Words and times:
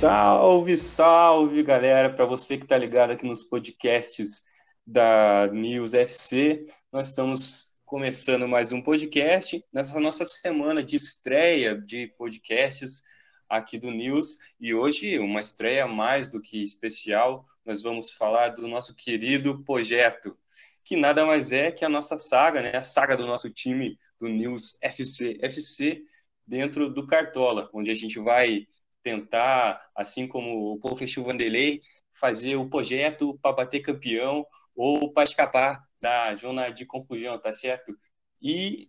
Salve, 0.00 0.78
salve, 0.78 1.62
galera! 1.62 2.08
Para 2.08 2.24
você 2.24 2.56
que 2.56 2.64
está 2.64 2.78
ligado 2.78 3.10
aqui 3.10 3.26
nos 3.26 3.44
podcasts 3.44 4.44
da 4.86 5.46
News 5.48 5.92
FC, 5.92 6.64
nós 6.90 7.10
estamos 7.10 7.76
começando 7.84 8.48
mais 8.48 8.72
um 8.72 8.80
podcast 8.80 9.62
nessa 9.70 10.00
nossa 10.00 10.24
semana 10.24 10.82
de 10.82 10.96
estreia 10.96 11.78
de 11.78 12.06
podcasts 12.16 13.02
aqui 13.46 13.78
do 13.78 13.90
News. 13.90 14.38
E 14.58 14.72
hoje, 14.72 15.18
uma 15.18 15.42
estreia 15.42 15.86
mais 15.86 16.30
do 16.30 16.40
que 16.40 16.64
especial, 16.64 17.44
nós 17.62 17.82
vamos 17.82 18.10
falar 18.10 18.48
do 18.48 18.66
nosso 18.66 18.94
querido 18.96 19.62
projeto, 19.64 20.34
que 20.82 20.96
nada 20.96 21.26
mais 21.26 21.52
é 21.52 21.70
que 21.70 21.84
a 21.84 21.90
nossa 21.90 22.16
saga, 22.16 22.62
né? 22.62 22.74
a 22.74 22.82
saga 22.82 23.18
do 23.18 23.26
nosso 23.26 23.50
time 23.50 23.98
do 24.18 24.30
News 24.30 24.78
FC, 24.80 25.38
FC 25.42 26.02
dentro 26.46 26.88
do 26.88 27.06
Cartola, 27.06 27.68
onde 27.74 27.90
a 27.90 27.94
gente 27.94 28.18
vai 28.18 28.66
tentar, 29.02 29.90
assim 29.94 30.26
como 30.28 30.72
o 30.72 30.80
professor 30.80 31.24
Vanderlei, 31.24 31.80
fazer 32.12 32.56
o 32.56 32.68
projeto 32.68 33.38
para 33.42 33.56
bater 33.56 33.80
campeão 33.80 34.46
ou 34.74 35.12
para 35.12 35.24
escapar 35.24 35.78
da 36.00 36.34
zona 36.34 36.70
de 36.70 36.86
confusão, 36.86 37.38
tá 37.38 37.52
certo? 37.52 37.96
E 38.40 38.88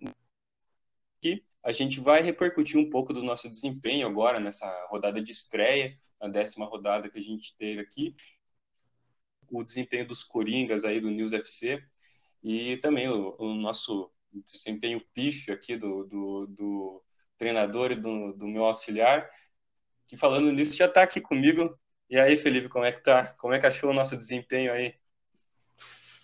a 1.63 1.71
gente 1.71 1.99
vai 1.99 2.21
repercutir 2.21 2.79
um 2.79 2.89
pouco 2.89 3.13
do 3.13 3.23
nosso 3.23 3.47
desempenho 3.47 4.07
agora 4.07 4.39
nessa 4.39 4.67
rodada 4.87 5.21
de 5.21 5.31
estreia, 5.31 5.97
na 6.19 6.27
décima 6.27 6.65
rodada 6.65 7.09
que 7.09 7.17
a 7.17 7.21
gente 7.21 7.55
teve 7.55 7.79
aqui, 7.79 8.15
o 9.49 9.63
desempenho 9.63 10.07
dos 10.07 10.23
Coringas 10.23 10.83
aí 10.83 10.99
do 10.99 11.11
News 11.11 11.33
FC 11.33 11.83
e 12.43 12.77
também 12.77 13.09
o, 13.09 13.35
o 13.37 13.53
nosso 13.53 14.11
desempenho 14.31 15.01
pífio 15.13 15.53
aqui 15.53 15.75
do, 15.75 16.05
do, 16.05 16.47
do 16.47 17.03
treinador 17.37 17.91
e 17.91 17.95
do, 17.95 18.33
do 18.33 18.47
meu 18.47 18.65
auxiliar 18.65 19.29
que 20.11 20.17
falando 20.17 20.51
nisso 20.51 20.75
já 20.75 20.87
está 20.87 21.03
aqui 21.03 21.21
comigo. 21.21 21.73
E 22.09 22.19
aí, 22.19 22.35
Felipe, 22.35 22.67
como 22.67 22.83
é 22.83 22.91
que 22.91 23.01
tá? 23.01 23.33
Como 23.39 23.53
é 23.53 23.59
que 23.59 23.65
achou 23.65 23.91
o 23.91 23.93
nosso 23.93 24.17
desempenho 24.17 24.73
aí? 24.73 24.93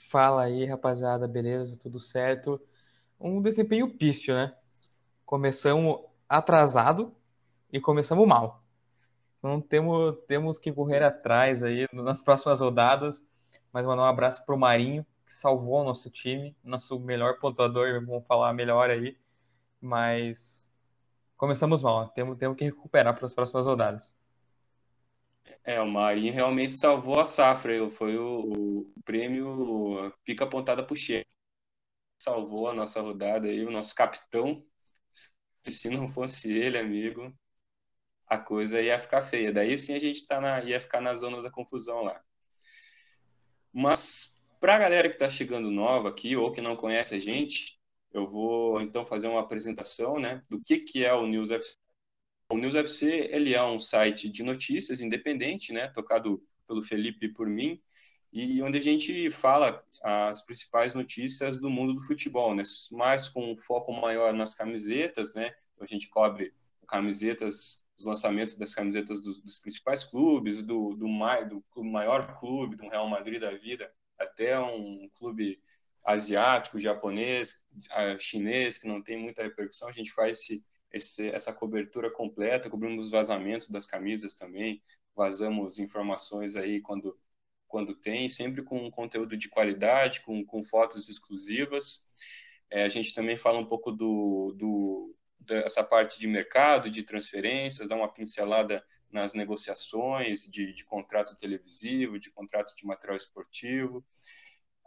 Fala 0.09 0.43
aí, 0.43 0.65
rapaziada, 0.65 1.25
beleza? 1.25 1.77
Tudo 1.79 1.97
certo? 1.97 2.59
Um 3.17 3.41
desempenho 3.41 3.89
pífio, 3.89 4.35
né? 4.35 4.53
Começamos 5.25 6.01
atrasado 6.27 7.15
e 7.71 7.79
começamos 7.79 8.27
mal. 8.27 8.61
Então 9.39 9.61
temos, 9.61 10.17
temos 10.27 10.59
que 10.59 10.69
correr 10.69 11.01
atrás 11.01 11.63
aí 11.63 11.87
nas 11.93 12.21
próximas 12.21 12.59
rodadas. 12.59 13.23
Mas 13.71 13.85
mandar 13.87 14.01
um 14.01 14.05
abraço 14.05 14.45
pro 14.45 14.57
Marinho, 14.57 15.05
que 15.25 15.33
salvou 15.33 15.79
o 15.79 15.85
nosso 15.85 16.09
time, 16.09 16.53
nosso 16.61 16.99
melhor 16.99 17.39
pontuador, 17.39 18.03
vamos 18.05 18.27
falar 18.27 18.51
melhor 18.51 18.89
aí. 18.89 19.17
Mas 19.79 20.66
começamos 21.37 21.81
mal. 21.81 22.09
Temos, 22.09 22.37
temos 22.37 22.57
que 22.57 22.65
recuperar 22.65 23.15
para 23.15 23.25
as 23.25 23.33
próximas 23.33 23.65
rodadas. 23.65 24.13
É, 25.63 25.79
o 25.81 25.87
Marinho 25.87 26.33
realmente 26.33 26.73
salvou 26.75 27.19
a 27.19 27.25
safra. 27.25 27.89
Foi 27.89 28.17
o, 28.17 28.85
o 28.95 29.01
prêmio 29.05 30.13
pica 30.25 30.43
apontada 30.43 30.83
para 30.83 30.93
o 30.93 30.97
Che. 30.97 31.25
Salvou 32.19 32.67
a 32.67 32.73
nossa 32.73 32.99
rodada 33.01 33.47
aí, 33.47 33.63
o 33.63 33.71
nosso 33.71 33.93
capitão. 33.95 34.65
Se 35.63 35.89
não 35.89 36.09
fosse 36.09 36.51
ele, 36.51 36.77
amigo, 36.77 37.33
a 38.27 38.37
coisa 38.37 38.81
ia 38.81 38.97
ficar 38.97 39.21
feia. 39.21 39.53
Daí 39.53 39.77
sim 39.77 39.95
a 39.95 39.99
gente 39.99 40.25
tá 40.25 40.41
na, 40.41 40.63
ia 40.63 40.79
ficar 40.79 41.01
na 41.01 41.13
zona 41.15 41.41
da 41.41 41.51
confusão 41.51 42.03
lá. 42.03 42.21
Mas 43.71 44.41
para 44.59 44.75
a 44.75 44.79
galera 44.79 45.09
que 45.09 45.15
está 45.15 45.29
chegando 45.29 45.69
nova 45.69 46.09
aqui 46.09 46.35
ou 46.35 46.51
que 46.51 46.61
não 46.61 46.75
conhece 46.75 47.15
a 47.15 47.19
gente, 47.19 47.76
eu 48.17 48.25
vou 48.25 48.81
então 48.81 49.05
fazer 49.05 49.27
uma 49.27 49.41
apresentação, 49.41 50.19
né, 50.19 50.43
do 50.49 50.59
que 50.61 50.79
que 50.79 51.05
é 51.05 51.13
o 51.13 51.27
News 51.27 51.51
FC. 51.51 51.77
O 52.49 52.57
News 52.57 52.75
FC 52.75 53.29
ele 53.31 53.53
é 53.53 53.63
um 53.63 53.79
site 53.79 54.29
de 54.29 54.43
notícias 54.43 55.01
independente, 55.01 55.71
né, 55.71 55.87
tocado 55.89 56.43
pelo 56.67 56.81
Felipe 56.81 57.27
e 57.27 57.33
por 57.33 57.47
mim, 57.47 57.81
e 58.33 58.61
onde 58.61 58.77
a 58.77 58.81
gente 58.81 59.29
fala 59.29 59.83
as 60.03 60.45
principais 60.45 60.93
notícias 60.95 61.59
do 61.59 61.69
mundo 61.69 61.93
do 61.93 62.01
futebol, 62.01 62.55
né, 62.55 62.63
mais 62.91 63.29
com 63.29 63.51
um 63.51 63.57
foco 63.57 63.93
maior 63.93 64.33
nas 64.33 64.53
camisetas, 64.53 65.35
né, 65.35 65.53
a 65.79 65.85
gente 65.85 66.09
cobre 66.09 66.53
camisetas, 66.87 67.85
os 67.99 68.05
lançamentos 68.05 68.55
das 68.55 68.73
camisetas 68.73 69.21
dos, 69.21 69.41
dos 69.41 69.59
principais 69.59 70.03
clubes, 70.03 70.63
do, 70.63 70.95
do, 70.95 71.07
do, 71.75 71.83
maior 71.83 72.39
clube, 72.39 72.75
do 72.75 72.87
Real 72.87 73.07
Madrid 73.07 73.39
da 73.39 73.51
vida, 73.51 73.91
até 74.17 74.59
um 74.59 75.09
clube 75.15 75.59
asiático, 76.07 76.79
japonês, 76.79 77.67
chinês, 78.17 78.77
que 78.77 78.87
não 78.87 79.03
tem 79.03 79.17
muita 79.17 79.43
repercussão, 79.43 79.89
a 79.89 79.91
gente 79.91 80.13
faz 80.13 80.39
esse, 80.39 80.65
esse, 80.89 81.27
essa 81.31 81.51
cobertura 81.51 82.09
completa, 82.09 82.69
cobrimos 82.69 83.07
os 83.07 83.11
vazamentos 83.11 83.67
das 83.67 83.85
camisas 83.85 84.35
também, 84.35 84.81
vazamos 85.13 85.79
informações 85.79 86.55
aí 86.55 86.79
quando, 86.79 87.19
quando 87.67 87.93
tem, 87.93 88.29
sempre 88.29 88.63
com 88.63 88.89
conteúdo 88.89 89.35
de 89.35 89.49
qualidade, 89.49 90.21
com, 90.21 90.45
com 90.45 90.63
fotos 90.63 91.09
exclusivas. 91.09 92.07
É, 92.69 92.83
a 92.83 92.89
gente 92.89 93.13
também 93.13 93.35
fala 93.35 93.59
um 93.59 93.65
pouco 93.65 93.91
do, 93.91 94.53
do, 94.57 95.13
dessa 95.37 95.83
parte 95.83 96.17
de 96.17 96.27
mercado, 96.27 96.89
de 96.89 97.03
transferências, 97.03 97.89
dá 97.89 97.97
uma 97.97 98.13
pincelada 98.13 98.81
nas 99.11 99.33
negociações 99.33 100.43
de, 100.43 100.71
de 100.73 100.85
contrato 100.85 101.35
televisivo, 101.35 102.17
de 102.17 102.31
contrato 102.31 102.73
de 102.77 102.85
material 102.85 103.17
esportivo. 103.17 104.05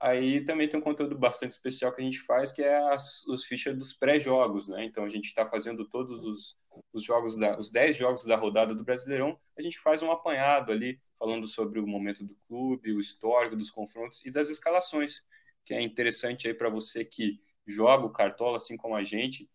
Aí 0.00 0.42
também 0.44 0.66
tem 0.66 0.80
um 0.80 0.82
conteúdo 0.82 1.16
bastante 1.18 1.50
especial 1.50 1.94
que 1.94 2.00
a 2.00 2.04
gente 2.04 2.20
faz, 2.20 2.50
que 2.50 2.62
é 2.62 2.78
as, 2.94 3.22
os 3.26 3.44
fichas 3.44 3.76
dos 3.76 3.92
pré-jogos, 3.92 4.66
né? 4.68 4.82
Então 4.84 5.04
a 5.04 5.10
gente 5.10 5.26
está 5.26 5.46
fazendo 5.46 5.86
todos 5.86 6.24
os, 6.24 6.58
os 6.90 7.04
jogos, 7.04 7.36
da, 7.36 7.58
os 7.58 7.70
10 7.70 7.98
jogos 7.98 8.24
da 8.24 8.34
rodada 8.34 8.74
do 8.74 8.82
Brasileirão, 8.82 9.38
a 9.58 9.60
gente 9.60 9.78
faz 9.78 10.00
um 10.00 10.10
apanhado 10.10 10.72
ali, 10.72 10.98
falando 11.18 11.46
sobre 11.46 11.78
o 11.78 11.86
momento 11.86 12.24
do 12.24 12.34
clube, 12.48 12.92
o 12.94 13.00
histórico 13.00 13.54
dos 13.54 13.70
confrontos 13.70 14.24
e 14.24 14.30
das 14.30 14.48
escalações, 14.48 15.22
que 15.66 15.74
é 15.74 15.82
interessante 15.82 16.48
aí 16.48 16.54
para 16.54 16.70
você 16.70 17.04
que 17.04 17.38
joga 17.66 18.06
o 18.06 18.12
Cartola, 18.12 18.56
assim 18.56 18.78
como 18.78 18.96
a 18.96 19.04
gente, 19.04 19.50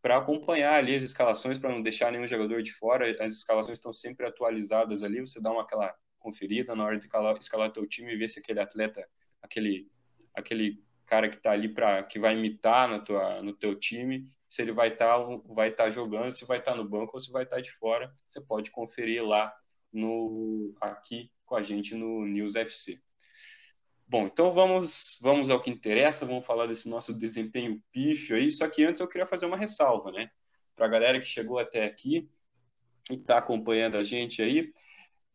para 0.00 0.16
acompanhar 0.16 0.74
ali 0.74 0.96
as 0.96 1.04
escalações, 1.04 1.58
para 1.58 1.70
não 1.70 1.82
deixar 1.82 2.10
nenhum 2.10 2.26
jogador 2.26 2.62
de 2.62 2.72
fora. 2.72 3.22
As 3.22 3.32
escalações 3.32 3.78
estão 3.78 3.92
sempre 3.92 4.26
atualizadas 4.26 5.02
ali, 5.02 5.20
você 5.20 5.42
dá 5.42 5.50
uma 5.50 5.62
aquela 5.62 5.94
conferida 6.18 6.74
na 6.74 6.84
hora 6.86 6.98
de 6.98 7.04
escalar, 7.04 7.36
escalar 7.36 7.70
teu 7.70 7.86
time 7.86 8.14
e 8.14 8.16
ver 8.16 8.28
se 8.28 8.38
aquele 8.38 8.60
atleta 8.60 9.06
aquele 9.44 9.88
aquele 10.34 10.82
cara 11.06 11.28
que 11.28 11.36
está 11.36 11.52
ali 11.52 11.68
para 11.68 12.02
que 12.02 12.18
vai 12.18 12.34
imitar 12.34 12.88
na 12.88 12.98
tua, 12.98 13.42
no 13.42 13.52
teu 13.52 13.78
time, 13.78 14.26
se 14.48 14.62
ele 14.62 14.72
vai 14.72 14.88
estar 14.88 15.18
tá, 15.18 15.40
vai 15.54 15.70
tá 15.70 15.90
jogando, 15.90 16.32
se 16.32 16.44
vai 16.44 16.58
estar 16.58 16.72
tá 16.72 16.76
no 16.76 16.88
banco 16.88 17.12
ou 17.14 17.20
se 17.20 17.30
vai 17.30 17.44
estar 17.44 17.56
tá 17.56 17.62
de 17.62 17.70
fora, 17.70 18.12
você 18.26 18.40
pode 18.40 18.70
conferir 18.70 19.22
lá 19.24 19.54
no 19.92 20.74
aqui 20.80 21.30
com 21.44 21.54
a 21.54 21.62
gente 21.62 21.94
no 21.94 22.24
News 22.26 22.56
FC. 22.56 23.00
Bom, 24.06 24.26
então 24.26 24.50
vamos 24.50 25.18
vamos 25.20 25.50
ao 25.50 25.60
que 25.60 25.70
interessa, 25.70 26.26
vamos 26.26 26.44
falar 26.44 26.66
desse 26.66 26.88
nosso 26.88 27.16
desempenho 27.16 27.82
pífio 27.92 28.36
aí, 28.36 28.50
só 28.50 28.66
que 28.68 28.84
antes 28.84 29.00
eu 29.00 29.08
queria 29.08 29.26
fazer 29.26 29.46
uma 29.46 29.56
ressalva, 29.56 30.10
né? 30.10 30.30
Para 30.74 30.86
a 30.86 30.90
galera 30.90 31.20
que 31.20 31.26
chegou 31.26 31.58
até 31.58 31.84
aqui 31.84 32.28
e 33.10 33.14
está 33.14 33.38
acompanhando 33.38 33.96
a 33.96 34.02
gente 34.02 34.42
aí 34.42 34.72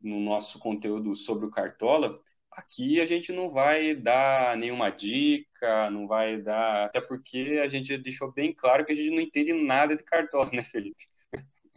no 0.01 0.19
nosso 0.19 0.59
conteúdo 0.59 1.15
sobre 1.15 1.45
o 1.45 1.51
Cartola, 1.51 2.19
Aqui 2.51 2.99
a 2.99 3.05
gente 3.05 3.31
não 3.31 3.49
vai 3.49 3.95
dar 3.95 4.57
nenhuma 4.57 4.89
dica, 4.89 5.89
não 5.89 6.07
vai 6.07 6.41
dar. 6.41 6.85
Até 6.85 6.99
porque 6.99 7.59
a 7.63 7.69
gente 7.69 7.97
deixou 7.97 8.31
bem 8.31 8.53
claro 8.53 8.85
que 8.85 8.91
a 8.91 8.95
gente 8.95 9.11
não 9.11 9.21
entende 9.21 9.53
nada 9.53 9.95
de 9.95 10.03
cartola, 10.03 10.49
né, 10.53 10.63
Felipe? 10.63 11.07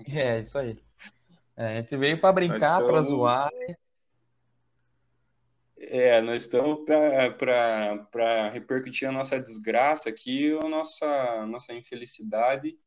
É, 0.09 0.41
isso 0.41 0.59
aí. 0.59 0.79
É, 1.57 1.79
a 1.79 1.81
gente 1.81 1.97
veio 1.97 2.21
para 2.21 2.33
brincar, 2.33 2.81
estamos... 2.81 2.87
para 2.91 3.03
zoar. 3.03 3.51
É, 5.79 6.21
nós 6.21 6.43
estamos 6.43 6.85
para 6.85 8.49
repercutir 8.51 9.09
a 9.09 9.13
nossa 9.13 9.41
desgraça 9.41 10.09
aqui, 10.09 10.57
a 10.63 10.69
nossa, 10.69 11.47
nossa 11.47 11.75
infelicidade 11.75 12.79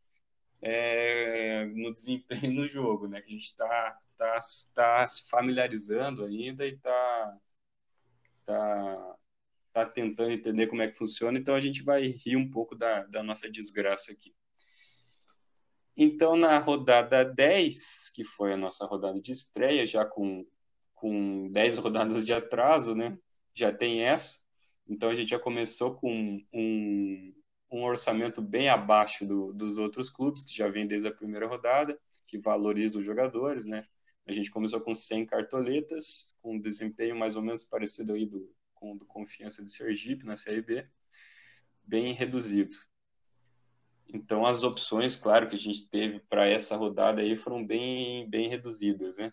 é, 0.61 1.65
no 1.65 1.93
desempenho 1.93 2.53
no 2.53 2.67
jogo, 2.67 3.07
né? 3.07 3.21
Que 3.21 3.27
a 3.27 3.31
gente 3.31 3.49
está 3.49 3.99
tá, 4.17 4.39
tá 4.73 5.07
se 5.07 5.29
familiarizando 5.29 6.23
ainda 6.23 6.65
e 6.65 6.73
está 6.73 7.37
tá, 8.45 9.15
tá 9.73 9.85
tentando 9.85 10.31
entender 10.31 10.67
como 10.67 10.81
é 10.81 10.87
que 10.87 10.97
funciona, 10.97 11.37
então 11.37 11.55
a 11.55 11.59
gente 11.59 11.83
vai 11.83 12.07
rir 12.07 12.37
um 12.37 12.49
pouco 12.49 12.75
da, 12.75 13.03
da 13.05 13.23
nossa 13.23 13.49
desgraça 13.49 14.11
aqui. 14.11 14.33
Então, 15.97 16.35
na 16.35 16.57
rodada 16.59 17.23
10, 17.23 18.09
que 18.13 18.23
foi 18.23 18.53
a 18.53 18.57
nossa 18.57 18.85
rodada 18.85 19.19
de 19.21 19.31
estreia, 19.31 19.87
já 19.87 20.05
com, 20.05 20.45
com 20.93 21.49
10 21.51 21.77
rodadas 21.77 22.25
de 22.25 22.33
atraso, 22.33 22.93
né? 22.93 23.17
Já 23.53 23.71
tem 23.71 24.01
essa. 24.01 24.39
Então, 24.87 25.09
a 25.09 25.15
gente 25.15 25.29
já 25.29 25.39
começou 25.39 25.95
com 25.95 26.41
um, 26.53 27.33
um 27.71 27.83
orçamento 27.83 28.41
bem 28.41 28.67
abaixo 28.67 29.25
do, 29.25 29.53
dos 29.53 29.77
outros 29.77 30.09
clubes, 30.09 30.43
que 30.43 30.55
já 30.55 30.67
vem 30.67 30.85
desde 30.85 31.07
a 31.07 31.13
primeira 31.13 31.47
rodada, 31.47 31.97
que 32.27 32.37
valoriza 32.37 32.99
os 32.99 33.05
jogadores, 33.05 33.65
né? 33.65 33.85
A 34.27 34.31
gente 34.31 34.49
começou 34.49 34.81
com 34.81 34.95
100 34.95 35.25
cartoletas, 35.25 36.35
com 36.41 36.55
um 36.55 36.59
desempenho 36.59 37.15
mais 37.15 37.35
ou 37.35 37.41
menos 37.41 37.63
parecido 37.63 38.13
aí 38.13 38.25
do, 38.25 38.51
com 38.73 38.93
o 38.93 38.97
do 38.97 39.05
Confiança 39.05 39.63
de 39.63 39.69
Sergipe 39.69 40.25
na 40.25 40.35
Série 40.35 40.61
B, 40.61 40.87
bem 41.83 42.13
reduzido. 42.13 42.75
Então 44.07 44.45
as 44.45 44.63
opções, 44.63 45.15
claro, 45.15 45.47
que 45.47 45.55
a 45.55 45.59
gente 45.59 45.87
teve 45.89 46.19
para 46.19 46.47
essa 46.47 46.75
rodada 46.75 47.21
aí 47.21 47.35
foram 47.35 47.65
bem, 47.65 48.29
bem 48.29 48.47
reduzidas, 48.47 49.17
né? 49.17 49.31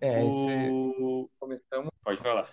É, 0.00 0.26
esse... 0.26 0.70
o... 0.70 1.30
começamos, 1.38 1.90
Pode 2.02 2.20
falar. 2.20 2.50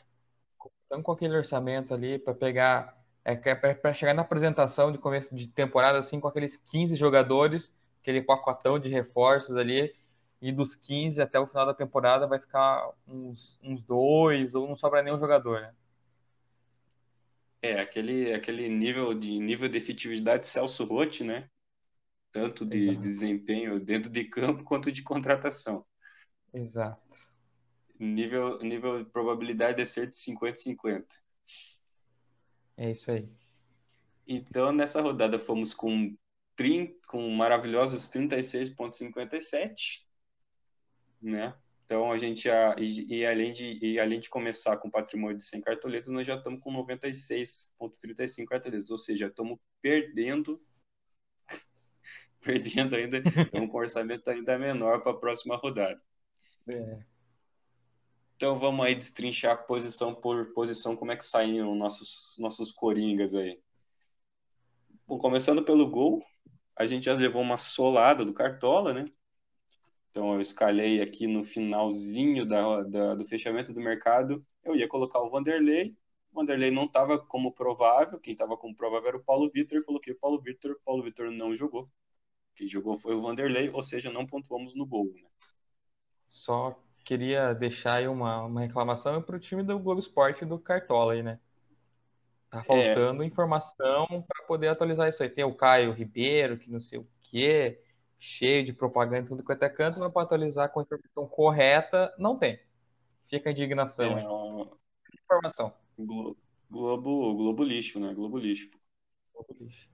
começamos 0.58 1.06
com 1.06 1.12
aquele 1.12 1.36
orçamento 1.36 1.94
ali 1.94 2.20
para 2.20 2.34
pegar. 2.34 3.02
É, 3.24 3.36
para 3.36 3.94
chegar 3.94 4.16
na 4.16 4.24
apresentação 4.24 4.92
de 4.92 4.98
começo 4.98 5.36
de 5.36 5.48
temporada, 5.48 6.00
assim, 6.00 6.20
com 6.20 6.28
aqueles 6.28 6.58
15 6.58 6.96
jogadores, 6.96 7.72
aquele 8.02 8.22
pacotão 8.22 8.80
de 8.80 8.90
reforços 8.90 9.56
ali, 9.56 9.94
e 10.42 10.52
dos 10.52 10.76
15 10.76 11.22
até 11.22 11.40
o 11.40 11.48
final 11.48 11.68
da 11.68 11.74
temporada 11.74 12.26
vai 12.26 12.40
ficar 12.40 12.92
uns, 13.08 13.60
uns 13.62 13.82
dois, 13.82 14.56
ou 14.56 14.68
não 14.68 14.76
sobra 14.76 15.04
nenhum 15.04 15.20
jogador, 15.20 15.62
né? 15.62 15.74
É, 17.62 17.80
aquele, 17.80 18.34
aquele 18.34 18.68
nível 18.68 19.14
de 19.14 19.40
nível 19.40 19.70
de 19.70 19.78
efetividade 19.78 20.48
Celso 20.48 20.84
Rotti, 20.84 21.24
né? 21.24 21.48
Tanto 22.32 22.66
de 22.66 22.78
Exato. 22.78 23.00
desempenho 23.00 23.80
dentro 23.80 24.10
de 24.10 24.24
campo 24.24 24.64
quanto 24.64 24.92
de 24.92 25.04
contratação. 25.04 25.86
Exato. 26.52 27.00
Nível, 28.00 28.58
nível 28.60 29.04
de 29.04 29.12
probabilidade 29.12 29.78
de 29.78 29.86
ser 29.86 30.08
de 30.08 30.16
50-50. 30.16 31.06
É 32.76 32.90
isso 32.90 33.12
aí. 33.12 33.30
Então, 34.28 34.72
nessa 34.72 35.02
rodada, 35.02 35.38
fomos 35.38 35.72
com, 35.72 36.16
30, 36.16 36.21
com 37.08 37.30
maravilhosos 37.30 38.10
36,57, 38.10 40.06
né? 41.22 41.56
Então, 41.86 42.10
a 42.10 42.18
gente, 42.18 42.44
já, 42.44 42.74
e, 42.80 43.18
e, 43.18 43.26
além 43.26 43.52
de, 43.52 43.78
e 43.86 44.00
além 44.00 44.20
de 44.20 44.30
começar 44.30 44.78
com 44.78 44.90
patrimônio 44.90 45.36
de 45.36 45.44
100 45.44 45.60
cartoletas, 45.60 46.10
nós 46.10 46.26
já 46.26 46.36
estamos 46.36 46.62
com 46.62 46.72
96,35 46.72 48.46
cartoletas, 48.46 48.90
ou 48.90 48.98
seja, 48.98 49.28
estamos 49.28 49.60
perdendo, 49.82 50.62
perdendo 52.40 52.96
ainda, 52.96 53.18
estamos 53.18 53.50
com 53.52 53.78
um 53.78 53.82
orçamento 53.82 54.30
ainda 54.30 54.58
menor 54.58 55.04
para 55.04 55.12
a 55.12 55.20
próxima 55.20 55.58
rodada. 55.58 56.02
É. 56.70 57.04
Então, 58.38 58.58
vamos 58.58 58.86
aí 58.86 58.96
destrinchar 58.96 59.66
posição 59.66 60.16
por 60.16 60.54
posição, 60.54 60.96
como 60.96 61.12
é 61.12 61.18
que 61.18 61.26
saíram 61.26 61.76
nossos, 61.76 62.38
nossos 62.40 62.72
coringas 62.72 63.36
aí. 63.36 63.62
Bom, 65.06 65.20
começando 65.20 65.62
pelo 65.62 65.90
gol, 65.90 66.24
a 66.82 66.86
gente 66.86 67.06
já 67.06 67.14
levou 67.14 67.42
uma 67.42 67.58
solada 67.58 68.26
do 68.26 68.34
Cartola, 68.34 68.94
né? 68.94 69.06
Então 70.10 70.34
eu 70.34 70.42
escalei 70.42 71.02
aqui 71.02 71.26
no 71.28 71.44
finalzinho 71.44 72.46
da, 72.46 72.84
da, 72.84 73.16
do 73.16 73.26
fechamento 73.26 73.74
do 73.74 73.80
mercado, 73.80 74.40
eu 74.64 74.76
ia 74.76 74.88
colocar 74.88 75.20
o 75.22 75.30
Vanderlei. 75.30 75.96
O 76.32 76.36
Vanderlei 76.36 76.72
não 76.72 76.86
estava 76.86 77.18
como 77.18 77.54
provável, 77.54 78.20
quem 78.20 78.34
estava 78.34 78.58
como 78.58 78.76
provável 78.76 79.08
era 79.10 79.18
o 79.18 79.24
Paulo 79.24 79.50
Vitor, 79.50 79.78
eu 79.78 79.86
coloquei 79.86 80.14
o 80.14 80.20
Paulo 80.20 80.42
Vitor, 80.42 80.72
o 80.72 80.82
Paulo 80.84 81.04
Vitor 81.04 81.32
não 81.32 81.54
jogou. 81.54 81.90
Quem 82.56 82.68
jogou 82.68 82.98
foi 82.98 83.16
o 83.16 83.22
Vanderlei, 83.22 83.70
ou 83.70 83.82
seja, 83.82 84.12
não 84.12 84.28
pontuamos 84.28 84.76
no 84.76 84.86
gol. 84.86 85.06
Né? 85.14 85.30
Só 86.28 86.78
queria 87.06 87.54
deixar 87.54 87.96
aí 87.96 88.08
uma, 88.08 88.46
uma 88.46 88.62
reclamação 88.62 89.22
para 89.22 89.36
o 89.36 89.40
time 89.40 89.64
do 89.64 89.80
Globo 89.80 90.00
Esporte 90.00 90.46
do 90.46 90.60
Cartola 90.60 91.14
aí, 91.14 91.24
né? 91.24 91.40
Tá 92.52 92.62
faltando 92.62 93.24
é. 93.24 93.26
informação 93.26 94.06
para 94.28 94.46
poder 94.46 94.68
atualizar 94.68 95.08
isso 95.08 95.24
aí. 95.24 95.30
Tem 95.30 95.44
o 95.44 95.56
Caio 95.56 95.94
Ribeiro, 95.94 96.58
que 96.58 96.70
não 96.70 96.80
sei 96.80 97.00
o 97.00 97.08
quê 97.24 97.82
cheio 98.22 98.64
de 98.64 98.72
propaganda 98.72 99.28
tudo 99.28 99.44
quanto 99.44 99.64
é 99.64 99.70
canto, 99.70 100.00
mas 100.00 100.14
para 100.14 100.22
atualizar 100.22 100.72
com 100.72 100.80
a 100.80 100.84
informação 100.84 101.28
correta, 101.28 102.14
não 102.20 102.38
tem. 102.38 102.60
Fica 103.28 103.50
a 103.50 103.52
indignação. 103.52 104.06
É, 104.06 105.20
informação. 105.24 105.74
Globo, 105.98 106.38
Globo, 106.70 107.36
Globo 107.36 107.64
lixo, 107.64 108.00
né? 108.00 108.14
Globo 108.14 108.38
lixo. 108.38 108.70
Globo 109.34 109.56
lixo. 109.60 109.90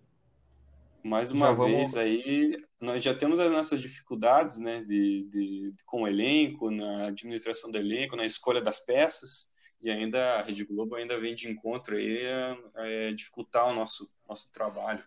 Mais 1.02 1.32
uma 1.32 1.48
já 1.48 1.54
vez 1.54 1.92
vamos... 1.94 1.96
aí, 1.96 2.58
nós 2.82 3.02
já 3.02 3.16
temos 3.16 3.40
as 3.40 3.50
nossas 3.50 3.82
dificuldades, 3.82 4.60
né, 4.60 4.84
de, 4.84 5.24
de, 5.30 5.74
com 5.86 6.02
o 6.02 6.08
elenco, 6.08 6.70
na 6.70 7.08
administração 7.08 7.72
do 7.72 7.78
elenco, 7.78 8.18
na 8.18 8.26
escolha 8.26 8.60
das 8.60 8.80
peças, 8.80 9.50
e 9.82 9.90
ainda 9.90 10.40
a 10.40 10.42
Rede 10.42 10.66
Globo 10.66 10.96
ainda 10.96 11.20
vem 11.20 11.36
de 11.36 11.50
encontro 11.50 11.96
aí 11.96 12.26
a, 12.28 12.58
a 12.82 13.12
dificultar 13.14 13.68
o 13.68 13.74
nosso, 13.74 14.12
nosso 14.28 14.52
trabalho. 14.52 15.04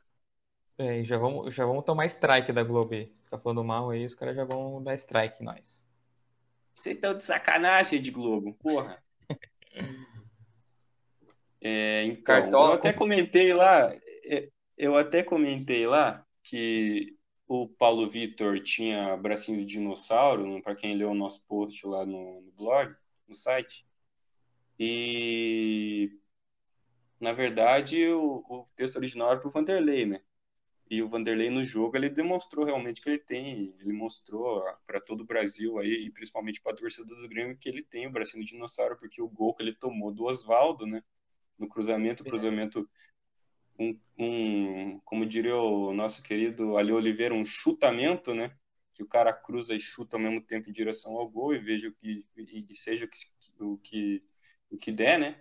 É, 0.78 1.04
já 1.04 1.18
vamos, 1.18 1.54
já 1.54 1.64
vamos 1.64 1.84
tomar 1.84 2.06
strike 2.06 2.52
da 2.52 2.62
Globo. 2.62 2.94
Fica 3.24 3.38
falando 3.38 3.62
mal 3.62 3.90
aí, 3.90 4.06
os 4.06 4.14
caras 4.14 4.34
já 4.34 4.44
vão 4.44 4.82
dar 4.82 4.94
strike 4.94 5.42
nós. 5.42 5.84
Vocês 6.74 6.96
estão 6.96 7.14
de 7.14 7.22
sacanagem 7.22 8.00
de 8.00 8.10
Globo, 8.10 8.54
porra. 8.54 9.02
é, 11.60 12.04
então, 12.04 12.22
Cartola, 12.24 12.70
eu 12.70 12.74
até 12.76 12.92
comentei 12.92 13.52
lá, 13.52 13.94
é, 14.24 14.48
eu 14.78 14.96
até 14.96 15.22
comentei 15.22 15.86
lá 15.86 16.24
que 16.42 17.14
o 17.46 17.68
Paulo 17.68 18.08
Vitor 18.08 18.60
tinha 18.60 19.16
bracinho 19.16 19.58
de 19.58 19.66
dinossauro, 19.66 20.62
para 20.62 20.74
quem 20.74 20.96
leu 20.96 21.10
o 21.10 21.14
nosso 21.14 21.44
post 21.46 21.86
lá 21.86 22.06
no, 22.06 22.40
no 22.40 22.52
blog, 22.52 22.94
no 23.28 23.34
site. 23.34 23.84
E 24.82 26.18
na 27.20 27.34
verdade 27.34 28.08
o, 28.08 28.42
o 28.48 28.66
texto 28.74 28.96
original 28.96 29.30
era 29.30 29.38
para 29.38 29.46
o 29.46 29.50
Vanderlei, 29.50 30.06
né? 30.06 30.22
E 30.90 31.02
o 31.02 31.06
Vanderlei 31.06 31.50
no 31.50 31.62
jogo 31.62 31.98
ele 31.98 32.08
demonstrou 32.08 32.64
realmente 32.64 33.02
que 33.02 33.10
ele 33.10 33.18
tem, 33.18 33.76
ele 33.78 33.92
mostrou 33.92 34.64
para 34.86 34.98
todo 34.98 35.20
o 35.20 35.26
Brasil 35.26 35.78
aí 35.78 36.06
e 36.06 36.10
principalmente 36.10 36.62
para 36.62 36.72
a 36.72 36.76
torcida 36.76 37.14
do 37.14 37.28
Grêmio 37.28 37.58
que 37.58 37.68
ele 37.68 37.82
tem 37.82 38.06
o 38.06 38.10
bracinho 38.10 38.42
de 38.42 38.52
dinossauro 38.52 38.96
porque 38.96 39.20
o 39.20 39.28
gol 39.28 39.54
que 39.54 39.62
ele 39.62 39.74
tomou 39.74 40.10
do 40.10 40.24
Oswaldo, 40.24 40.86
né, 40.86 41.02
no 41.58 41.68
cruzamento, 41.68 42.24
cruzamento 42.24 42.88
um, 43.78 44.00
um, 44.18 45.00
como 45.00 45.26
diria 45.26 45.56
o 45.56 45.92
nosso 45.92 46.22
querido 46.22 46.78
Ali 46.78 46.90
Oliveira, 46.90 47.34
um 47.34 47.44
chutamento, 47.44 48.32
né, 48.32 48.56
que 48.94 49.02
o 49.02 49.06
cara 49.06 49.30
cruza 49.30 49.74
e 49.74 49.80
chuta 49.80 50.16
ao 50.16 50.22
mesmo 50.22 50.40
tempo 50.40 50.70
em 50.70 50.72
direção 50.72 51.18
ao 51.18 51.28
gol 51.28 51.54
e 51.54 51.58
veja 51.58 51.88
o 51.88 51.92
que 51.92 52.26
e, 52.34 52.66
e 52.68 52.74
seja 52.74 53.04
o 53.04 53.08
que, 53.08 53.18
o 53.62 53.78
que 53.78 54.29
o 54.70 54.78
que 54.78 54.92
der, 54.92 55.18
né? 55.18 55.40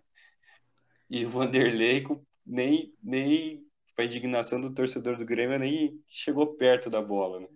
E 1.10 1.26
o 1.26 1.30
Vanderlei 1.30 2.04
nem 2.46 2.94
nem 3.02 3.70
a 3.98 4.04
indignação 4.04 4.62
do 4.62 4.74
torcedor 4.74 5.18
do 5.18 5.26
Grêmio 5.26 5.60
nem 5.60 5.90
chegou 6.08 6.56
perto 6.56 6.90
da 6.90 7.02
bola, 7.02 7.42
né? 7.42 7.48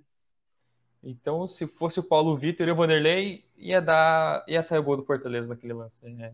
Então, 1.02 1.48
se 1.48 1.68
fosse 1.68 2.00
o 2.00 2.04
Paulo 2.04 2.38
Vitor 2.38 2.68
e 2.68 2.72
o 2.72 2.76
Vanderlei, 2.76 3.46
ia 3.58 3.82
dar, 3.82 4.44
ia 4.48 4.64
sair 4.64 4.80
o 4.80 4.84
gol 4.84 4.98
do 4.98 5.06
Fortaleza 5.06 5.50
naquele 5.50 5.74
lance. 5.74 6.00
É, 6.06 6.34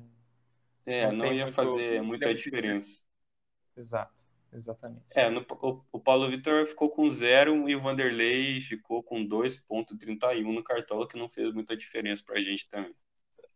é 0.85 1.07
não, 1.07 1.17
não 1.17 1.33
ia 1.33 1.45
muito, 1.45 1.55
fazer 1.55 2.01
muita 2.03 2.33
diferença. 2.35 3.03
Exato, 3.75 4.23
exatamente. 4.53 5.05
É, 5.09 5.27
no, 5.29 5.41
o, 5.41 5.81
o, 5.91 5.99
Paulo 5.99 6.29
Vitor 6.29 6.67
ficou 6.67 6.89
com 6.89 7.09
zero 7.09 7.67
e 7.67 7.75
o 7.75 7.81
Vanderlei 7.81 8.61
ficou 8.61 9.01
com 9.01 9.27
2.31 9.27 10.53
no 10.53 10.63
cartola, 10.63 11.07
que 11.07 11.17
não 11.17 11.27
fez 11.27 11.51
muita 11.51 11.75
diferença 11.75 12.23
pra 12.23 12.39
gente 12.39 12.69
também. 12.69 12.93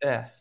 É, 0.02 0.32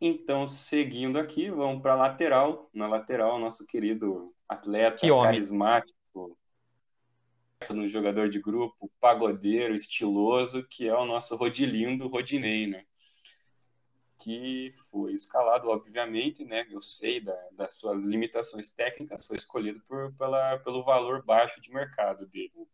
então, 0.00 0.46
seguindo 0.46 1.18
aqui, 1.18 1.50
vamos 1.50 1.82
para 1.82 1.92
a 1.92 1.96
lateral. 1.96 2.70
Na 2.72 2.88
lateral, 2.88 3.38
nosso 3.38 3.66
querido 3.66 4.34
atleta 4.48 5.06
carismático, 5.06 6.38
no 7.68 7.86
jogador 7.86 8.30
de 8.30 8.40
grupo, 8.40 8.90
pagodeiro, 8.98 9.74
estiloso, 9.74 10.66
que 10.66 10.88
é 10.88 10.94
o 10.94 11.04
nosso 11.04 11.36
Rodilindo 11.36 12.08
Rodinei, 12.08 12.66
né? 12.66 12.84
Que 14.22 14.72
foi 14.90 15.12
escalado, 15.12 15.68
obviamente, 15.68 16.46
né? 16.46 16.66
Eu 16.70 16.80
sei 16.80 17.20
da, 17.20 17.36
das 17.52 17.74
suas 17.76 18.04
limitações 18.04 18.70
técnicas, 18.70 19.26
foi 19.26 19.36
escolhido 19.36 19.82
por, 19.86 20.14
pela, 20.14 20.58
pelo 20.60 20.82
valor 20.82 21.22
baixo 21.22 21.60
de 21.60 21.70
mercado 21.70 22.26
dele. 22.26 22.66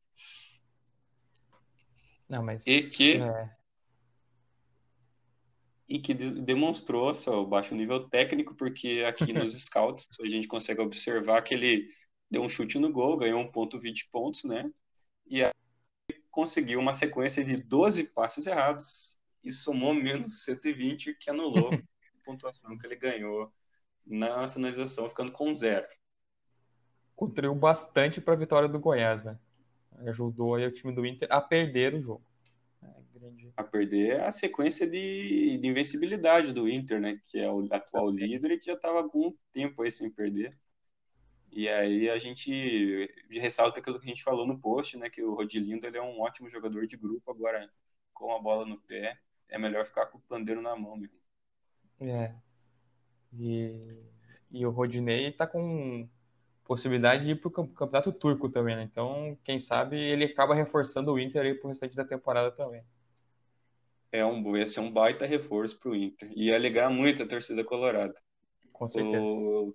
Não, 2.29 2.45
mas. 2.45 2.65
E 2.65 2.89
que. 2.89 3.21
É 3.21 3.56
e 5.89 5.99
que 5.99 6.15
demonstrou 6.15 7.15
seu 7.15 7.47
baixo 7.47 7.75
nível 7.75 8.09
técnico, 8.09 8.55
porque 8.55 9.05
aqui 9.07 9.33
nos 9.33 9.55
scouts 9.65 10.07
a 10.21 10.29
gente 10.29 10.49
consegue 10.49 10.81
observar 10.81 11.43
que 11.43 11.55
ele 11.55 11.89
deu 12.31 12.43
um 12.43 12.49
chute 12.49 12.79
no 12.79 12.93
gol, 12.93 13.17
ganhou 13.17 13.41
1.20 13.53 14.09
pontos, 14.11 14.45
né? 14.45 14.71
E 15.27 15.43
conseguiu 16.31 16.81
uma 16.81 16.93
sequência 16.93 17.45
de 17.45 17.57
12 17.57 18.13
passes 18.13 18.47
errados 18.47 19.21
e 19.45 19.53
somou 19.53 19.95
menos 19.95 20.45
120, 20.45 21.15
que 21.15 21.31
anulou 21.31 21.71
a 21.73 22.25
pontuação 22.25 22.77
que 22.77 22.87
ele 22.87 22.97
ganhou 22.97 23.53
na 24.05 24.49
finalização, 24.49 25.09
ficando 25.09 25.31
com 25.31 25.55
zero. 25.55 25.87
Contribuiu 27.15 27.55
bastante 27.59 28.21
para 28.21 28.35
a 28.35 28.37
vitória 28.37 28.69
do 28.69 28.79
Goiás, 28.79 29.25
né? 29.25 29.39
Ajudou 30.09 30.57
aí 30.57 30.67
o 30.67 30.73
time 30.73 30.93
do 30.93 31.07
Inter 31.07 31.29
a 31.31 31.41
perder 31.41 31.95
o 31.95 32.03
jogo 32.03 32.25
a 33.57 33.65
perder 33.65 34.21
a 34.23 34.31
sequência 34.31 34.89
de, 34.89 35.59
de 35.59 35.69
invencibilidade 35.69 36.53
do 36.53 36.69
Inter, 36.69 37.01
né? 37.01 37.21
Que 37.31 37.39
é 37.39 37.51
o 37.51 37.67
atual 37.73 38.11
líder 38.11 38.53
e 38.53 38.59
que 38.59 38.67
já 38.67 38.75
estava 38.75 38.99
algum 38.99 39.33
tempo 39.53 39.83
aí 39.83 39.91
sem 39.91 40.11
perder. 40.11 40.57
E 41.51 41.69
aí 41.69 42.11
a 42.11 42.19
gente 42.19 43.09
ressalta 43.31 43.81
aquilo 43.81 43.99
que 43.99 44.07
a 44.07 44.09
gente 44.09 44.23
falou 44.23 44.47
no 44.47 44.59
post, 44.59 44.99
né? 44.99 45.09
Que 45.09 45.23
o 45.23 45.35
Rodilindo 45.35 45.87
ele 45.87 45.99
é 45.99 46.03
um 46.03 46.21
ótimo 46.21 46.49
jogador 46.49 46.87
de 46.87 46.97
grupo, 46.97 47.31
agora 47.31 47.71
com 48.13 48.35
a 48.35 48.41
bola 48.41 48.65
no 48.65 48.79
pé, 48.79 49.19
é 49.49 49.59
melhor 49.59 49.87
ficar 49.87 50.07
com 50.07 50.19
o 50.19 50.23
pandeiro 50.23 50.63
na 50.63 50.75
mão 50.75 50.97
mesmo. 50.97 51.19
É. 52.01 52.35
E, 53.33 54.03
e 54.51 54.67
o 54.67 54.71
Rodinei 54.71 55.33
tá 55.33 55.47
com 55.47 56.09
possibilidade 56.65 57.25
de 57.25 57.31
ir 57.33 57.41
pro 57.41 57.51
campeonato 57.51 58.13
turco 58.13 58.49
também, 58.49 58.77
né? 58.77 58.83
Então, 58.83 59.39
quem 59.45 59.61
sabe 59.61 59.97
ele 59.97 60.25
acaba 60.25 60.55
reforçando 60.55 61.13
o 61.13 61.19
Inter 61.19 61.43
aí 61.43 61.55
pro 61.55 61.69
restante 61.69 61.95
da 61.97 62.05
temporada 62.05 62.51
também. 62.51 62.83
É 64.13 64.25
um, 64.25 64.57
ia 64.57 64.67
ser 64.67 64.81
um 64.81 64.91
baita 64.91 65.27
reforço 65.27 65.79
para 65.79 65.91
o 65.91 65.97
Inter. 65.97 66.31
Ia 66.35 66.55
alegar 66.57 66.91
muito 66.91 67.23
a 67.23 67.27
torcida 67.27 67.65
colorada. 67.65 68.15
Com 68.73 68.87
certeza. 68.89 69.19
O 69.19 69.73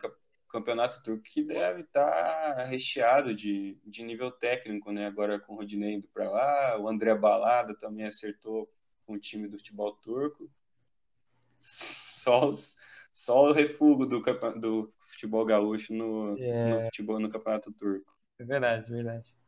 campeonato 0.49 1.01
turco 1.01 1.23
que 1.23 1.43
deve 1.43 1.81
estar 1.81 2.55
tá 2.55 2.63
recheado 2.65 3.33
de, 3.33 3.77
de 3.85 4.03
nível 4.03 4.31
técnico, 4.31 4.91
né? 4.91 5.07
Agora 5.07 5.39
com 5.39 5.53
o 5.53 5.57
Rodinei 5.57 5.93
indo 5.93 6.07
para 6.09 6.29
lá, 6.29 6.77
o 6.79 6.87
André 6.87 7.15
Balada 7.15 7.73
também 7.77 8.05
acertou 8.05 8.69
com 9.05 9.13
o 9.13 9.19
time 9.19 9.47
do 9.47 9.57
futebol 9.57 9.93
turco. 9.93 10.49
Só, 11.57 12.49
os, 12.49 12.77
só 13.13 13.49
o 13.49 13.53
refúgio 13.53 14.05
do, 14.05 14.21
do 14.59 14.93
futebol 14.97 15.45
gaúcho 15.45 15.93
no, 15.93 16.37
é... 16.37 16.69
no 16.69 16.81
futebol 16.85 17.19
no 17.19 17.29
campeonato 17.29 17.71
turco. 17.71 18.15
É 18.39 18.43
verdade, 18.43 18.89
verdade 18.89 19.40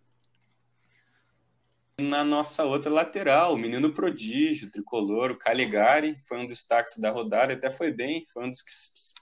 na 1.99 2.23
nossa 2.23 2.65
outra 2.65 2.91
lateral, 2.91 3.53
o 3.53 3.57
menino 3.57 3.93
prodígio, 3.93 4.71
tricolor, 4.71 5.31
o 5.31 5.37
Caligari, 5.37 6.19
foi 6.27 6.39
um 6.39 6.47
destaque 6.47 6.99
da 6.99 7.11
rodada, 7.11 7.53
até 7.53 7.69
foi 7.69 7.91
bem, 7.91 8.25
foi 8.33 8.45
um 8.45 8.49
dos 8.49 8.61
que 8.61 8.71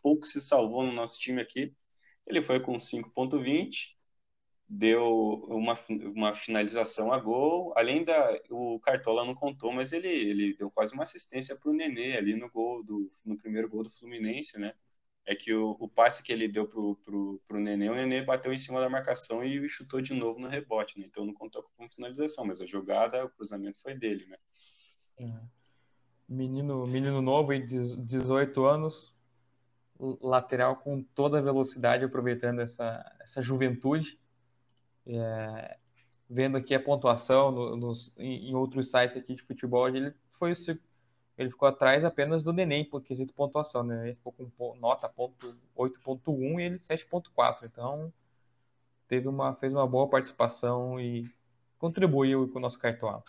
poucos 0.02 0.32
se 0.32 0.42
salvou 0.42 0.84
no 0.84 0.92
nosso 0.92 1.20
time 1.20 1.42
aqui. 1.42 1.74
Ele 2.26 2.42
foi 2.42 2.60
com 2.62 2.78
5.20, 2.78 3.98
deu 4.70 5.04
uma, 5.50 5.76
uma 6.16 6.34
finalização 6.34 7.12
a 7.12 7.20
gol, 7.20 7.74
além 7.76 8.04
da 8.06 8.40
o 8.50 8.80
Cartola 8.80 9.26
não 9.26 9.36
contou, 9.36 9.72
mas 9.74 9.92
ele, 9.92 10.08
ele 10.08 10.56
deu 10.56 10.72
quase 10.72 10.94
uma 10.94 11.04
assistência 11.04 11.56
para 11.58 11.70
o 11.70 11.74
Nenê 11.74 12.16
ali 12.18 12.36
no 12.36 12.50
gol 12.50 12.84
do 12.84 13.12
no 13.26 13.38
primeiro 13.38 13.68
gol 13.70 13.84
do 13.84 13.90
Fluminense, 13.90 14.58
né? 14.60 14.74
É 15.26 15.36
que 15.36 15.54
o, 15.54 15.78
o 15.80 15.88
passe 15.88 16.24
que 16.24 16.32
ele 16.32 16.48
deu 16.48 16.68
pro, 16.68 16.96
pro, 16.98 17.42
pro 17.48 17.60
Nenê, 17.60 17.90
o 17.90 17.96
Nenê 17.96 18.22
bateu 18.22 18.52
em 18.52 18.58
cima 18.58 18.80
da 18.80 18.90
marcação 18.90 19.44
e 19.44 19.68
chutou 19.70 20.02
de 20.02 20.14
novo 20.14 20.40
no 20.40 20.48
rebote, 20.48 21.00
né? 21.00 21.06
Então 21.08 21.26
não 21.26 21.34
contou 21.34 21.64
com 21.78 21.90
finalização, 21.90 22.46
mas 22.46 22.60
a 22.60 22.66
jogada, 22.66 23.26
o 23.26 23.30
cruzamento 23.30 23.82
foi 23.82 23.94
dele, 23.94 24.26
né? 24.26 24.38
Menino, 26.28 26.88
menino 26.88 27.22
novo, 27.22 27.52
18 27.54 28.66
anos, 28.66 29.14
lateral 30.22 30.78
com 30.78 31.04
toda 31.04 31.38
a 31.38 31.42
velocidade, 31.42 32.04
aproveitando 32.04 32.60
essa, 32.60 33.16
essa 33.20 33.42
juventude. 33.42 34.20
É, 35.06 35.78
vendo 36.30 36.58
aqui 36.58 36.74
a 36.74 36.80
pontuação 36.80 37.52
no, 37.52 37.76
nos, 37.76 38.14
em, 38.18 38.50
em, 38.50 38.56
outros 38.56 38.90
sites 38.90 39.18
aqui 39.18 39.36
de 39.36 39.44
futebol, 39.44 39.88
ele 39.88 40.14
foi 40.32 40.54
o 40.54 40.56
ele 41.38 41.50
ficou 41.50 41.68
atrás 41.68 42.04
apenas 42.04 42.44
do 42.44 42.54
Neném 42.54 42.86
por 42.86 43.02
quesito 43.02 43.34
pontuação, 43.34 43.84
né? 43.84 44.08
Ele 44.08 44.16
ficou 44.16 44.34
com 44.34 44.76
nota 44.80 45.12
8.1 45.76 46.60
e 46.60 46.64
ele 46.64 46.78
7.4. 46.80 47.64
Então, 47.64 48.14
teve 49.08 49.28
uma 49.28 49.56
fez 49.56 49.74
uma 49.74 49.88
boa 49.88 50.10
participação 50.10 51.00
e 51.00 51.30
contribuiu 51.78 52.48
com 52.50 52.60
o 52.60 52.62
nosso 52.62 52.78
cartão. 52.78 53.24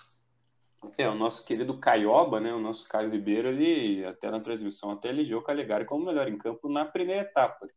É, 0.99 1.09
o 1.09 1.15
nosso 1.15 1.45
querido 1.45 1.79
Caioba, 1.79 2.41
né, 2.41 2.53
o 2.53 2.59
nosso 2.59 2.89
Caio 2.89 3.11
Ribeiro, 3.11 3.49
ele 3.49 4.05
até 4.05 4.31
na 4.31 4.41
transmissão 4.41 4.91
até 4.91 5.09
elegeu 5.09 5.39
o 5.39 5.43
Calegari 5.43 5.85
como 5.85 6.05
melhor 6.05 6.29
em 6.29 6.37
campo 6.37 6.69
na 6.69 6.85
primeira 6.85 7.23
etapa. 7.23 7.69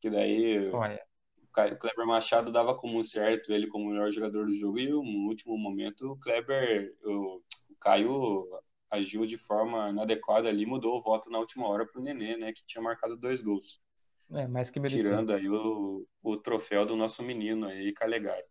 Que 0.00 0.08
daí 0.08 0.70
Olha. 0.70 1.00
o 1.42 1.76
Kleber 1.76 2.06
Machado 2.06 2.50
dava 2.50 2.74
como 2.74 3.04
certo 3.04 3.52
ele 3.52 3.66
como 3.66 3.90
melhor 3.90 4.10
jogador 4.10 4.46
do 4.46 4.54
jogo 4.54 4.78
e 4.78 4.88
no 4.88 5.28
último 5.28 5.56
momento 5.58 6.12
o 6.12 6.16
Kleber, 6.18 6.94
o, 7.04 7.42
o 7.68 7.76
Caio 7.78 8.48
agiu 8.90 9.24
de 9.24 9.36
forma 9.36 9.90
inadequada 9.90 10.48
ali, 10.48 10.66
mudou 10.66 10.98
o 10.98 11.02
voto 11.02 11.30
na 11.30 11.38
última 11.38 11.68
hora 11.68 11.86
para 11.86 12.00
o 12.00 12.02
Nenê, 12.02 12.36
né, 12.36 12.52
que 12.52 12.64
tinha 12.66 12.82
marcado 12.82 13.16
dois 13.16 13.40
gols. 13.40 13.80
É, 14.32 14.46
mais 14.46 14.70
que 14.70 14.78
merecido. 14.78 15.04
Tirando 15.04 15.32
aí 15.32 15.48
o, 15.48 16.06
o 16.22 16.36
troféu 16.36 16.86
do 16.86 16.96
nosso 16.96 17.22
menino 17.22 17.66
aí, 17.66 17.92
Calegari. 17.92 18.46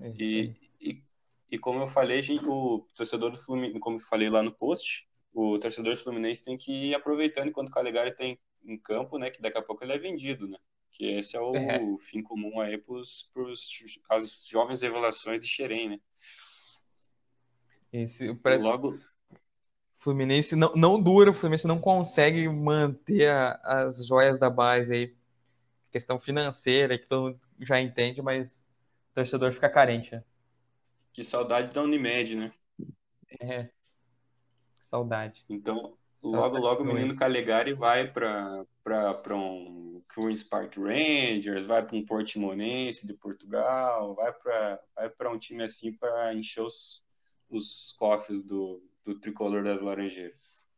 É 0.00 0.12
e, 0.18 0.56
e, 0.80 1.02
e, 1.50 1.58
como 1.58 1.80
eu 1.80 1.86
falei, 1.86 2.22
gente, 2.22 2.44
o 2.46 2.86
torcedor 2.94 3.30
do 3.30 3.36
Fluminense, 3.36 3.78
como 3.78 3.96
eu 3.96 4.00
falei 4.00 4.30
lá 4.30 4.42
no 4.42 4.52
post, 4.52 5.06
o 5.32 5.58
torcedor 5.58 5.94
do 5.94 6.00
Fluminense 6.00 6.42
tem 6.42 6.56
que 6.56 6.72
ir 6.72 6.94
aproveitando 6.94 7.48
enquanto 7.48 7.68
o 7.68 7.72
Calegari 7.72 8.14
tem 8.14 8.38
em 8.64 8.78
campo, 8.78 9.18
né, 9.18 9.30
que 9.30 9.40
daqui 9.40 9.58
a 9.58 9.62
pouco 9.62 9.84
ele 9.84 9.92
é 9.92 9.98
vendido, 9.98 10.48
né? 10.48 10.58
Que 10.92 11.04
esse 11.12 11.36
é 11.36 11.40
o 11.40 11.54
é. 11.54 11.80
fim 11.98 12.22
comum 12.22 12.60
aí 12.60 12.76
para 12.76 13.00
as 14.16 14.46
jovens 14.48 14.82
revelações 14.82 15.40
de 15.40 15.46
Xerém, 15.46 15.90
né? 15.90 16.00
Esse, 17.92 18.34
parece... 18.34 18.64
Logo, 18.64 18.98
Fluminense 20.00 20.56
não, 20.56 20.72
não 20.74 21.00
dura, 21.00 21.30
o 21.30 21.34
Fluminense 21.34 21.66
não 21.66 21.78
consegue 21.78 22.48
manter 22.48 23.28
a, 23.28 23.52
as 23.62 24.06
joias 24.06 24.38
da 24.38 24.48
base 24.48 24.92
aí. 24.94 25.14
Questão 25.92 26.18
financeira, 26.18 26.98
que 26.98 27.06
todo 27.06 27.22
mundo 27.22 27.40
já 27.60 27.78
entende, 27.80 28.22
mas 28.22 28.64
o 29.10 29.14
torcedor 29.16 29.52
fica 29.52 29.68
carente. 29.68 30.12
Né? 30.12 30.24
Que 31.12 31.22
saudade 31.22 31.74
da 31.74 31.82
Unimed, 31.82 32.34
né? 32.34 32.52
É. 33.40 33.68
Saudade. 34.78 35.44
Então, 35.50 35.94
logo, 36.22 36.56
logo 36.56 36.82
o 36.82 36.86
menino 36.86 37.14
Calegari 37.14 37.74
vai 37.74 38.10
para 38.10 38.64
um 39.32 40.02
Queen's 40.14 40.42
Park 40.42 40.78
Rangers, 40.78 41.66
vai 41.66 41.84
para 41.84 41.96
um 41.96 42.06
Portimonense 42.06 43.06
de 43.06 43.12
Portugal, 43.12 44.14
vai 44.14 44.32
para 44.32 44.80
vai 44.94 45.28
um 45.28 45.38
time 45.38 45.62
assim 45.62 45.92
para 45.92 46.34
encher 46.34 46.62
os, 46.62 47.04
os 47.50 47.94
cofres 47.98 48.42
do, 48.42 48.82
do 49.04 49.18
tricolor 49.18 49.64
das 49.64 49.82
Laranjeiras. 49.82 50.68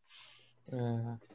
É. 0.68 1.32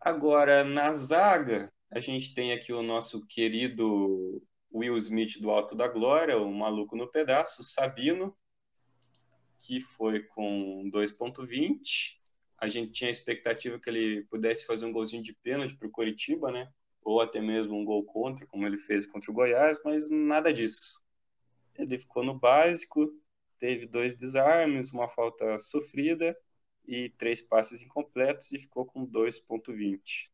Agora, 0.00 0.62
na 0.62 0.92
zaga, 0.92 1.72
a 1.90 1.98
gente 1.98 2.34
tem 2.34 2.52
aqui 2.52 2.72
o 2.72 2.82
nosso 2.82 3.26
querido 3.26 4.42
Will 4.72 4.96
Smith 4.96 5.40
do 5.40 5.50
Alto 5.50 5.74
da 5.74 5.88
Glória, 5.88 6.38
o 6.38 6.52
maluco 6.52 6.96
no 6.96 7.08
pedaço, 7.08 7.64
Sabino, 7.64 8.36
que 9.58 9.80
foi 9.80 10.22
com 10.22 10.88
2.20. 10.92 12.20
A 12.58 12.68
gente 12.68 12.92
tinha 12.92 13.08
a 13.08 13.12
expectativa 13.12 13.78
que 13.78 13.88
ele 13.88 14.24
pudesse 14.24 14.66
fazer 14.66 14.86
um 14.86 14.92
golzinho 14.92 15.22
de 15.22 15.34
pênalti 15.34 15.76
para 15.76 15.88
o 15.88 15.90
Coritiba, 15.90 16.50
né? 16.50 16.70
Ou 17.02 17.20
até 17.20 17.40
mesmo 17.40 17.76
um 17.76 17.84
gol 17.84 18.04
contra, 18.04 18.46
como 18.46 18.66
ele 18.66 18.78
fez 18.78 19.06
contra 19.06 19.30
o 19.30 19.34
Goiás, 19.34 19.80
mas 19.84 20.10
nada 20.10 20.52
disso. 20.52 21.04
Ele 21.74 21.98
ficou 21.98 22.24
no 22.24 22.38
básico, 22.38 23.12
teve 23.58 23.86
dois 23.86 24.14
desarmes, 24.14 24.92
uma 24.92 25.08
falta 25.08 25.58
sofrida 25.58 26.36
e 26.86 27.10
três 27.10 27.42
passes 27.42 27.82
incompletos 27.82 28.52
e 28.52 28.58
ficou 28.58 28.86
com 28.86 29.06
2.20. 29.06 30.30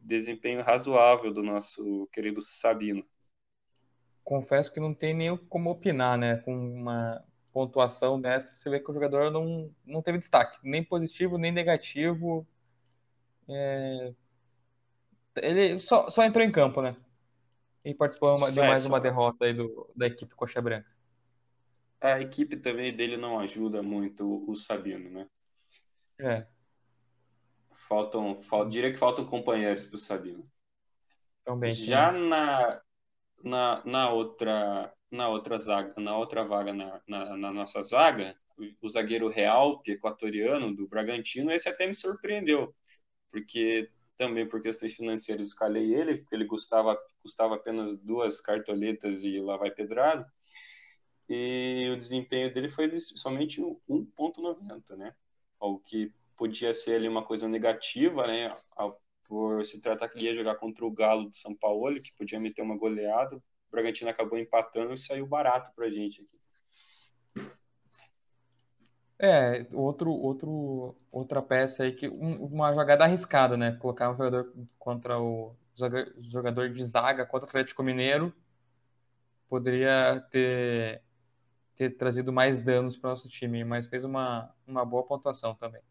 Desempenho 0.00 0.62
razoável 0.62 1.32
do 1.32 1.42
nosso 1.42 2.08
querido 2.12 2.42
Sabino. 2.42 3.06
Confesso 4.22 4.72
que 4.72 4.80
não 4.80 4.94
tem 4.94 5.14
nem 5.14 5.36
como 5.48 5.70
opinar, 5.70 6.18
né? 6.18 6.38
Com 6.38 6.54
uma 6.54 7.22
pontuação 7.52 8.20
dessa, 8.20 8.54
você 8.54 8.68
vê 8.68 8.80
que 8.80 8.90
o 8.90 8.94
jogador 8.94 9.30
não, 9.30 9.72
não 9.84 10.02
teve 10.02 10.18
destaque, 10.18 10.58
nem 10.62 10.82
positivo, 10.82 11.38
nem 11.38 11.52
negativo. 11.52 12.46
É... 13.48 14.12
Ele 15.36 15.80
só, 15.80 16.10
só 16.10 16.24
entrou 16.24 16.44
em 16.44 16.50
campo, 16.50 16.82
né? 16.82 16.96
E 17.84 17.94
participou 17.94 18.34
de 18.34 18.60
mais 18.60 18.86
uma 18.86 18.98
derrota 18.98 19.44
aí 19.44 19.52
do, 19.52 19.90
da 19.94 20.06
equipe 20.06 20.34
Coxa 20.34 20.60
Branca 20.60 20.93
a 22.12 22.20
equipe 22.20 22.56
também 22.56 22.94
dele 22.94 23.16
não 23.16 23.38
ajuda 23.38 23.82
muito 23.82 24.44
o 24.46 24.54
Sabino, 24.54 25.08
né? 25.08 25.28
É. 26.18 26.46
Faltam, 27.88 28.42
fal, 28.42 28.68
diria 28.68 28.92
que 28.92 28.98
faltam 28.98 29.24
companheiros 29.24 29.86
para 29.86 29.96
o 29.96 29.98
Sabino. 29.98 30.50
Também. 31.44 31.70
Já 31.70 32.12
na, 32.12 32.82
na, 33.42 33.82
na 33.84 34.10
outra 34.10 34.92
na 35.10 35.28
outra 35.28 35.56
zaga, 35.58 35.94
na 36.00 36.16
outra 36.16 36.44
vaga 36.44 36.74
na, 36.74 37.00
na, 37.06 37.36
na 37.36 37.52
nossa 37.52 37.80
zaga, 37.82 38.36
o, 38.58 38.86
o 38.86 38.88
zagueiro 38.88 39.28
Real, 39.28 39.80
equatoriano 39.86 40.74
do 40.74 40.88
Bragantino, 40.88 41.52
esse 41.52 41.68
até 41.68 41.86
me 41.86 41.94
surpreendeu, 41.94 42.74
porque 43.30 43.88
também 44.16 44.48
por 44.48 44.60
questões 44.60 44.92
financeiras 44.92 45.46
escalei 45.46 45.94
ele, 45.94 46.18
porque 46.18 46.34
ele 46.34 46.46
custava, 46.46 46.98
custava 47.22 47.54
apenas 47.54 47.98
duas 48.00 48.40
cartoletas 48.40 49.22
e 49.22 49.38
lá 49.40 49.56
vai 49.56 49.70
pedrado 49.70 50.26
e 51.28 51.90
o 51.92 51.96
desempenho 51.96 52.52
dele 52.52 52.68
foi 52.68 52.90
somente 52.98 53.60
1.90, 53.60 54.96
né? 54.96 55.14
O 55.58 55.78
que 55.78 56.12
podia 56.36 56.74
ser 56.74 56.96
ali 56.96 57.08
uma 57.08 57.24
coisa 57.24 57.48
negativa, 57.48 58.26
né? 58.26 58.52
Por 59.26 59.64
se 59.64 59.80
tratar 59.80 60.08
que 60.08 60.18
ele 60.18 60.26
ia 60.26 60.34
jogar 60.34 60.56
contra 60.56 60.84
o 60.84 60.90
Galo 60.90 61.30
de 61.30 61.36
São 61.36 61.54
Paulo, 61.54 61.94
que 62.02 62.16
podia 62.16 62.38
meter 62.38 62.62
uma 62.62 62.76
goleada. 62.76 63.36
O 63.36 63.42
Bragantino 63.70 64.10
acabou 64.10 64.38
empatando 64.38 64.92
e 64.92 64.98
saiu 64.98 65.26
barato 65.26 65.72
pra 65.74 65.90
gente 65.90 66.20
aqui. 66.20 66.38
É, 69.18 69.66
outro, 69.72 70.10
outro, 70.10 70.94
outra 71.10 71.40
peça 71.40 71.84
aí 71.84 71.92
que 71.92 72.08
um, 72.08 72.44
uma 72.44 72.74
jogada 72.74 73.04
arriscada, 73.04 73.56
né? 73.56 73.72
Colocar 73.80 74.10
um 74.10 74.16
jogador 74.16 74.52
contra 74.78 75.18
o 75.18 75.56
jogador 76.20 76.70
de 76.70 76.84
zaga 76.84 77.26
contra 77.26 77.46
o 77.46 77.48
Atlético 77.48 77.82
Mineiro 77.82 78.32
poderia 79.48 80.20
ter 80.30 81.03
ter 81.76 81.96
trazido 81.96 82.32
mais 82.32 82.60
danos 82.60 82.96
para 82.96 83.08
o 83.08 83.10
nosso 83.10 83.28
time, 83.28 83.64
mas 83.64 83.86
fez 83.86 84.04
uma, 84.04 84.54
uma 84.66 84.84
boa 84.84 85.02
pontuação 85.02 85.54
também. 85.54 85.82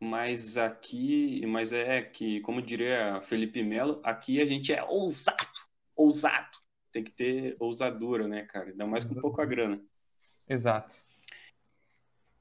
Mas 0.00 0.56
aqui, 0.56 1.44
mas 1.46 1.72
é 1.72 2.00
que, 2.02 2.40
como 2.40 2.62
diria 2.62 3.20
Felipe 3.20 3.62
Melo, 3.62 4.00
aqui 4.04 4.40
a 4.40 4.46
gente 4.46 4.72
é 4.72 4.82
ousado, 4.84 5.36
ousado. 5.96 6.58
Tem 6.92 7.02
que 7.02 7.10
ter 7.10 7.56
ousadura, 7.58 8.28
né, 8.28 8.42
cara? 8.42 8.70
Ainda 8.70 8.86
mais 8.86 9.04
com 9.04 9.14
pouca 9.20 9.44
grana. 9.44 9.82
Exato. 10.48 10.94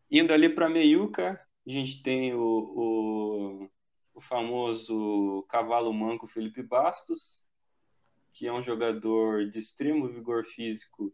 Indo 0.09 0.33
ali 0.33 0.47
para 0.47 0.69
Meiuca, 0.69 1.41
a 1.65 1.69
gente 1.69 2.01
tem 2.01 2.33
o, 2.33 2.39
o, 2.39 3.69
o, 4.13 4.21
famoso 4.21 5.45
cavalo 5.49 5.91
manco 5.91 6.25
Felipe 6.25 6.63
Bastos, 6.63 7.45
que 8.31 8.47
é 8.47 8.53
um 8.53 8.61
jogador 8.61 9.49
de 9.49 9.59
extremo 9.59 10.07
vigor 10.07 10.45
físico 10.45 11.13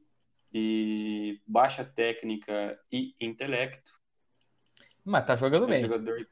e 0.54 1.42
baixa 1.48 1.84
técnica 1.84 2.80
e 2.92 3.16
intelecto. 3.20 3.92
Mas 5.04 5.26
tá 5.26 5.36
jogando 5.36 5.66
é 5.66 5.70
bem. 5.70 5.82
Jogador... 5.82 6.28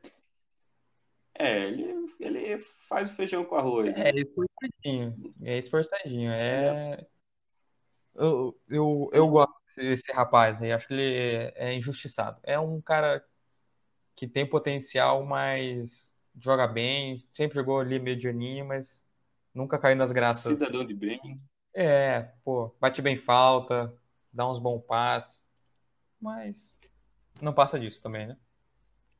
É, 1.34 1.64
ele, 1.64 2.06
ele 2.20 2.60
faz 2.60 3.10
o 3.10 3.16
feijão 3.16 3.44
com 3.44 3.56
arroz. 3.56 3.98
É, 3.98 4.14
né? 4.14 4.22
esforçadinho. 4.22 5.34
É 5.42 5.58
esforçadinho. 5.58 6.32
É. 6.32 7.08
Eu, 8.14 8.60
eu, 8.70 9.10
eu 9.14 9.28
gosto 9.28 9.54
desse 9.76 10.12
rapaz 10.12 10.62
aí, 10.62 10.72
acho 10.72 10.88
que 10.88 10.94
ele 10.94 11.16
é, 11.16 11.54
é 11.56 11.74
injustiçado. 11.74 12.40
É 12.44 12.60
um 12.60 12.80
cara 12.82 13.26
que 14.16 14.28
tem 14.28 14.48
potencial, 14.48 15.26
mas 15.26 16.16
joga 16.40 16.68
bem, 16.68 17.18
sempre 17.34 17.56
jogou 17.56 17.80
ali 17.80 17.98
medianinho, 17.98 18.66
mas 18.66 19.06
nunca 19.54 19.80
caiu 19.80 19.96
nas 19.96 20.12
graças. 20.12 20.44
Cidadão 20.44 20.86
de 20.86 20.94
bem. 20.94 21.20
É, 21.74 22.34
pô, 22.44 22.76
bate 22.80 23.02
bem 23.02 23.18
falta, 23.18 23.92
dá 24.34 24.50
uns 24.50 24.60
bons 24.60 24.82
passes, 24.82 25.44
mas 26.20 26.78
não 27.42 27.54
passa 27.54 27.80
disso 27.80 28.02
também, 28.02 28.28
né? 28.28 28.38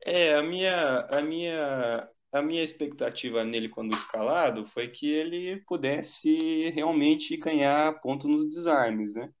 É, 0.04 0.34
a 0.34 0.42
minha, 0.42 1.00
a 1.10 1.22
minha, 1.22 2.08
a 2.32 2.42
minha 2.42 2.62
expectativa 2.62 3.44
nele 3.44 3.68
quando 3.68 3.94
escalado 3.94 4.66
foi 4.66 4.88
que 4.88 5.10
ele 5.10 5.60
pudesse 5.66 6.70
realmente 6.70 7.36
ganhar 7.36 8.00
ponto 8.00 8.28
nos 8.28 8.48
desarmes, 8.48 9.14
né? 9.14 9.32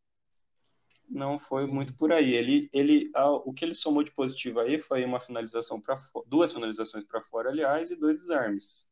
Não 1.08 1.38
foi 1.38 1.66
muito 1.66 1.94
por 1.94 2.12
aí. 2.12 2.32
Ele, 2.34 2.70
ele, 2.72 3.10
o 3.44 3.52
que 3.52 3.64
ele 3.64 3.74
somou 3.74 4.02
de 4.02 4.12
positivo 4.12 4.60
aí 4.60 4.78
foi 4.78 5.04
uma 5.04 5.20
finalização 5.20 5.80
para 5.80 6.00
duas 6.26 6.52
finalizações 6.52 7.04
para 7.04 7.20
fora, 7.20 7.50
aliás, 7.50 7.90
e 7.90 7.96
dois 7.96 8.20
desarmes. 8.20 8.88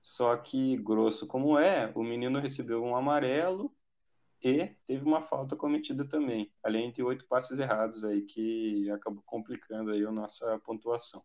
Só 0.00 0.36
que 0.36 0.76
grosso 0.76 1.26
como 1.26 1.58
é, 1.58 1.90
o 1.94 2.02
menino 2.02 2.38
recebeu 2.38 2.82
um 2.82 2.94
amarelo 2.94 3.74
e 4.42 4.74
teve 4.84 5.04
uma 5.04 5.20
falta 5.20 5.54
cometida 5.54 6.04
também, 6.04 6.52
além 6.64 6.90
de 6.90 7.02
oito 7.02 7.26
passes 7.26 7.60
errados 7.60 8.04
aí 8.04 8.22
que 8.22 8.90
acabou 8.90 9.22
complicando 9.24 9.92
aí 9.92 10.04
a 10.04 10.10
nossa 10.10 10.58
pontuação. 10.60 11.22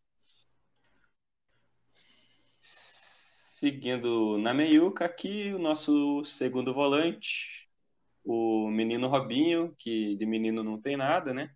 Seguindo 2.62 4.38
na 4.38 4.54
meiuca 4.54 5.06
aqui, 5.06 5.52
o 5.52 5.58
nosso 5.58 6.24
segundo 6.24 6.72
volante, 6.72 7.68
o 8.24 8.70
menino 8.70 9.08
Robinho, 9.08 9.74
que 9.80 10.16
de 10.16 10.26
menino 10.28 10.64
não 10.64 10.80
tem 10.80 10.96
nada, 10.96 11.34
né? 11.34 11.50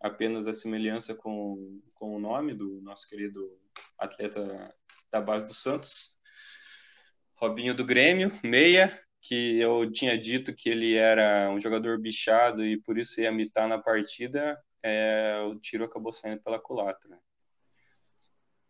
Apenas 0.00 0.46
a 0.46 0.54
semelhança 0.54 1.14
com, 1.14 1.82
com 1.92 2.16
o 2.16 2.18
nome 2.18 2.54
do 2.54 2.80
nosso 2.80 3.06
querido 3.06 3.60
atleta 3.98 4.74
da 5.10 5.20
base 5.20 5.44
do 5.44 5.52
Santos. 5.52 6.18
Robinho 7.34 7.74
do 7.74 7.84
Grêmio, 7.84 8.38
meia, 8.42 9.03
que 9.24 9.58
eu 9.58 9.90
tinha 9.90 10.18
dito 10.18 10.54
que 10.54 10.68
ele 10.68 10.96
era 10.96 11.50
um 11.50 11.58
jogador 11.58 11.98
bichado 11.98 12.64
e 12.64 12.78
por 12.78 12.98
isso 12.98 13.22
ia 13.22 13.32
mitar 13.32 13.66
na 13.66 13.78
partida, 13.78 14.62
é, 14.82 15.40
o 15.48 15.58
tiro 15.58 15.84
acabou 15.84 16.12
saindo 16.12 16.42
pela 16.42 16.60
culatra. 16.60 17.18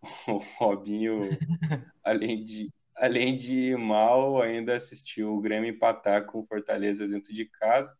O 0.28 0.36
Robinho, 0.58 1.30
além 2.04 2.44
de, 2.44 2.70
além 2.94 3.34
de 3.34 3.56
ir 3.70 3.78
mal, 3.78 4.40
ainda 4.42 4.76
assistiu 4.76 5.32
o 5.32 5.40
Grêmio 5.40 5.70
empatar 5.70 6.26
com 6.26 6.44
Fortaleza 6.44 7.08
dentro 7.08 7.32
de 7.32 7.46
casa 7.46 7.96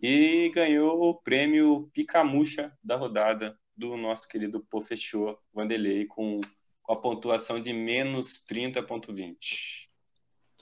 e 0.00 0.50
ganhou 0.50 1.00
o 1.00 1.14
prêmio 1.14 1.90
Picamucha 1.94 2.76
da 2.84 2.94
rodada 2.94 3.58
do 3.74 3.96
nosso 3.96 4.28
querido 4.28 4.62
Pofechô 4.70 5.38
Vanderlei 5.52 6.04
com, 6.04 6.40
com 6.82 6.92
a 6.92 7.00
pontuação 7.00 7.58
de 7.58 7.72
menos 7.72 8.44
30.20. 8.46 9.83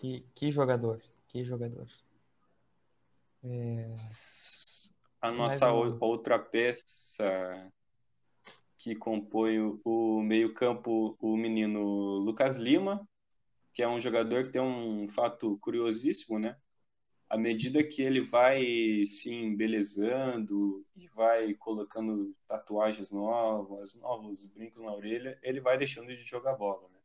Que, 0.03 0.27
que 0.35 0.51
jogador, 0.51 1.01
que 1.29 1.45
jogador. 1.45 1.87
É... 3.45 3.95
A 5.21 5.31
nossa 5.31 5.73
um... 5.73 5.97
outra 6.01 6.41
peça 6.41 7.73
que 8.77 8.97
compõe 8.97 9.61
o 9.85 10.21
meio-campo, 10.21 11.17
o 11.21 11.37
menino 11.37 12.17
Lucas 12.19 12.57
Lima, 12.57 13.09
que 13.73 13.81
é 13.81 13.87
um 13.87 14.01
jogador 14.01 14.43
que 14.43 14.51
tem 14.51 14.61
um 14.61 15.09
fato 15.09 15.57
curiosíssimo, 15.59 16.37
né? 16.37 16.57
À 17.31 17.39
medida 17.39 17.85
que 17.85 18.03
ele 18.03 18.23
vai 18.23 19.07
se 19.07 19.33
embelezando 19.33 20.85
e 20.97 21.07
vai 21.07 21.55
colocando 21.55 22.35
tatuagens 22.49 23.13
novas, 23.13 23.95
novos 24.01 24.47
brincos 24.47 24.83
na 24.83 24.93
orelha, 24.93 25.39
ele 25.45 25.61
vai 25.61 25.79
deixando 25.79 26.09
de 26.09 26.25
jogar 26.25 26.55
bola, 26.57 26.89
né? 26.89 26.99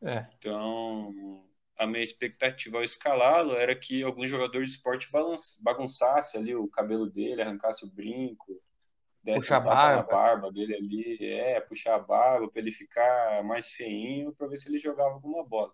É. 0.00 0.34
Então, 0.38 1.44
a 1.78 1.86
minha 1.86 2.02
expectativa 2.02 2.76
ao 2.76 2.82
escalá-lo 2.82 3.54
era 3.54 3.74
que 3.74 4.02
algum 4.02 4.26
jogador 4.26 4.64
de 4.64 4.70
esporte 4.70 5.08
bagunçasse 5.60 6.36
ali 6.36 6.54
o 6.54 6.66
cabelo 6.66 7.08
dele, 7.08 7.40
arrancasse 7.40 7.84
o 7.84 7.90
brinco, 7.90 8.60
desse 9.22 9.46
puxar 9.46 9.60
um 9.60 9.64
barba. 9.64 9.96
na 9.96 10.02
barba 10.02 10.52
dele 10.52 10.74
ali, 10.74 11.18
é, 11.24 11.60
puxar 11.60 11.94
a 11.94 12.00
barba 12.00 12.48
para 12.50 12.60
ele 12.60 12.72
ficar 12.72 13.44
mais 13.44 13.70
feinho, 13.70 14.34
para 14.34 14.48
ver 14.48 14.56
se 14.56 14.68
ele 14.68 14.78
jogava 14.78 15.14
alguma 15.14 15.44
bola. 15.44 15.72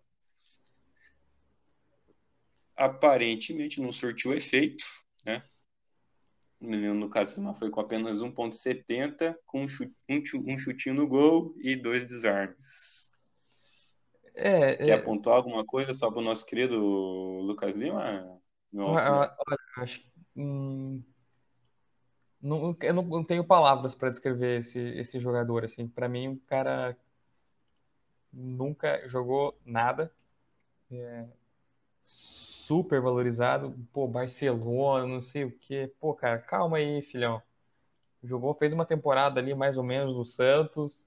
Aparentemente 2.77 3.81
não 3.81 3.91
surtiu 3.91 4.35
efeito, 4.35 4.85
né? 5.25 5.43
O 6.61 6.67
menino 6.67 6.95
no 6.95 7.09
caso 7.09 7.43
foi 7.55 7.71
com 7.71 7.81
apenas 7.81 8.21
1.70, 8.21 9.37
com 9.47 9.65
um, 9.65 10.23
um 10.47 10.59
chutinho 10.59 10.95
no 10.95 11.07
gol 11.07 11.55
e 11.59 11.77
dois 11.77 12.05
desarmes. 12.05 13.14
É, 14.35 14.77
Quer 14.77 14.91
é... 14.91 14.95
apontar 14.95 15.35
alguma 15.35 15.65
coisa 15.65 15.93
só 15.93 16.11
para 16.11 16.19
o 16.19 16.25
nosso 16.25 16.45
querido 16.45 16.77
Lucas 16.77 17.77
Lima? 17.77 18.41
Olha, 19.47 19.59
acho 19.79 20.01
que. 20.01 20.13
Hum, 20.37 21.03
não, 22.43 22.77
eu 22.83 22.93
não, 22.93 23.25
tenho 23.25 23.45
palavras 23.45 23.95
para 23.95 24.11
descrever 24.11 24.59
esse, 24.59 24.81
esse 24.81 25.21
jogador. 25.21 25.65
Assim. 25.65 25.87
Para 25.87 26.09
mim, 26.09 26.29
o 26.29 26.41
cara 26.41 26.97
nunca 28.33 29.09
jogou 29.09 29.57
nada. 29.65 30.13
É, 30.91 31.25
super 32.03 33.01
valorizado. 33.01 33.75
Pô, 33.93 34.09
Barcelona, 34.09 35.07
não 35.07 35.21
sei 35.21 35.45
o 35.45 35.53
quê. 35.53 35.93
Pô, 36.01 36.13
cara, 36.13 36.39
calma 36.39 36.79
aí, 36.79 37.01
filhão. 37.03 37.41
Jogou, 38.23 38.55
fez 38.55 38.73
uma 38.73 38.85
temporada 38.85 39.39
ali 39.39 39.55
mais 39.55 39.77
ou 39.77 39.85
menos 39.85 40.17
no 40.17 40.25
Santos 40.25 41.07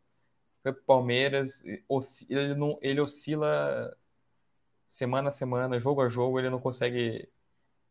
foi 0.63 0.74
pro 0.74 0.84
Palmeiras, 0.84 1.63
ele, 2.30 2.56
não, 2.56 2.78
ele 2.82 3.02
oscila 3.02 3.96
semana 4.88 5.30
a 5.30 5.32
semana, 5.32 5.80
jogo 5.80 6.02
a 6.02 6.10
jogo, 6.10 6.39
ele 6.39 6.50
não 6.50 6.60
consegue 6.60 7.30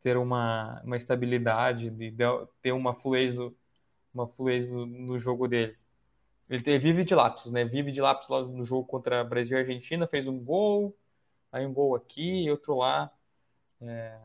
ter 0.03 0.17
uma, 0.17 0.81
uma 0.85 0.97
estabilidade, 0.97 1.91
de, 1.91 2.15
ter 2.63 2.73
uma 2.73 2.95
fluidez, 2.95 3.35
no, 3.35 3.55
uma 4.15 4.27
fluidez 4.29 4.69
no, 4.69 4.87
no 4.87 5.19
jogo 5.19 5.49
dele. 5.49 5.77
Ele 6.49 6.79
vive 6.79 7.05
de 7.05 7.15
lapsos, 7.15 7.51
né? 7.51 7.65
Vive 7.65 7.91
de 7.91 8.01
lapsos 8.01 8.29
lá 8.29 8.43
no 8.43 8.65
jogo 8.65 8.87
contra 8.87 9.25
Brasil 9.25 9.57
e 9.57 9.61
Argentina, 9.61 10.07
fez 10.07 10.29
um 10.29 10.39
gol, 10.39 10.97
aí 11.51 11.67
um 11.67 11.73
gol 11.73 11.97
aqui, 11.97 12.49
outro 12.51 12.77
lá. 12.77 13.11
É... 13.81 14.17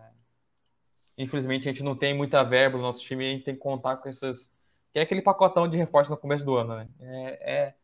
Infelizmente 1.17 1.67
a 1.67 1.71
gente 1.71 1.83
não 1.83 1.95
tem 1.95 2.13
muita 2.13 2.43
verba 2.43 2.77
no 2.77 2.83
nosso 2.83 3.01
time, 3.01 3.25
a 3.27 3.31
gente 3.31 3.43
tem 3.43 3.55
que 3.55 3.59
contar 3.61 3.97
com 3.97 4.07
essas. 4.07 4.51
Que 4.93 4.99
é 4.99 5.01
aquele 5.01 5.21
pacotão 5.21 5.67
de 5.67 5.77
reforço 5.77 6.11
no 6.11 6.17
começo 6.17 6.45
do 6.45 6.55
ano, 6.55 6.75
né? 6.75 6.87
É, 6.99 7.53
é 7.53 7.75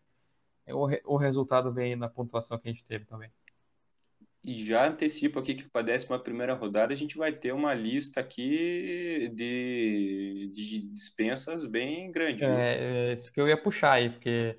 o, 0.74 0.86
re, 0.86 1.02
o 1.06 1.18
resultado 1.18 1.72
vem 1.72 1.96
na 1.96 2.10
pontuação 2.10 2.58
que 2.58 2.68
a 2.68 2.72
gente 2.72 2.84
teve 2.86 3.06
também. 3.06 3.32
E 4.44 4.64
já 4.64 4.88
antecipo 4.88 5.40
aqui 5.40 5.56
que 5.56 5.68
para 5.68 5.82
a 5.82 5.84
décima 5.84 6.18
primeira 6.18 6.54
rodada 6.54 6.94
a 6.94 6.98
gente 6.98 7.18
vai 7.18 7.34
ter 7.34 7.52
uma 7.52 7.74
lista 7.74 8.22
aqui 8.22 9.30
de, 9.34 10.50
de 10.54 10.80
dispensas 10.88 11.66
bem 11.66 12.12
grande. 12.12 12.46
É, 12.46 13.10
é 13.10 13.14
isso 13.14 13.32
que 13.32 13.42
eu 13.42 13.48
ia 13.48 13.62
puxar 13.62 13.94
aí, 13.94 14.10
porque 14.10 14.58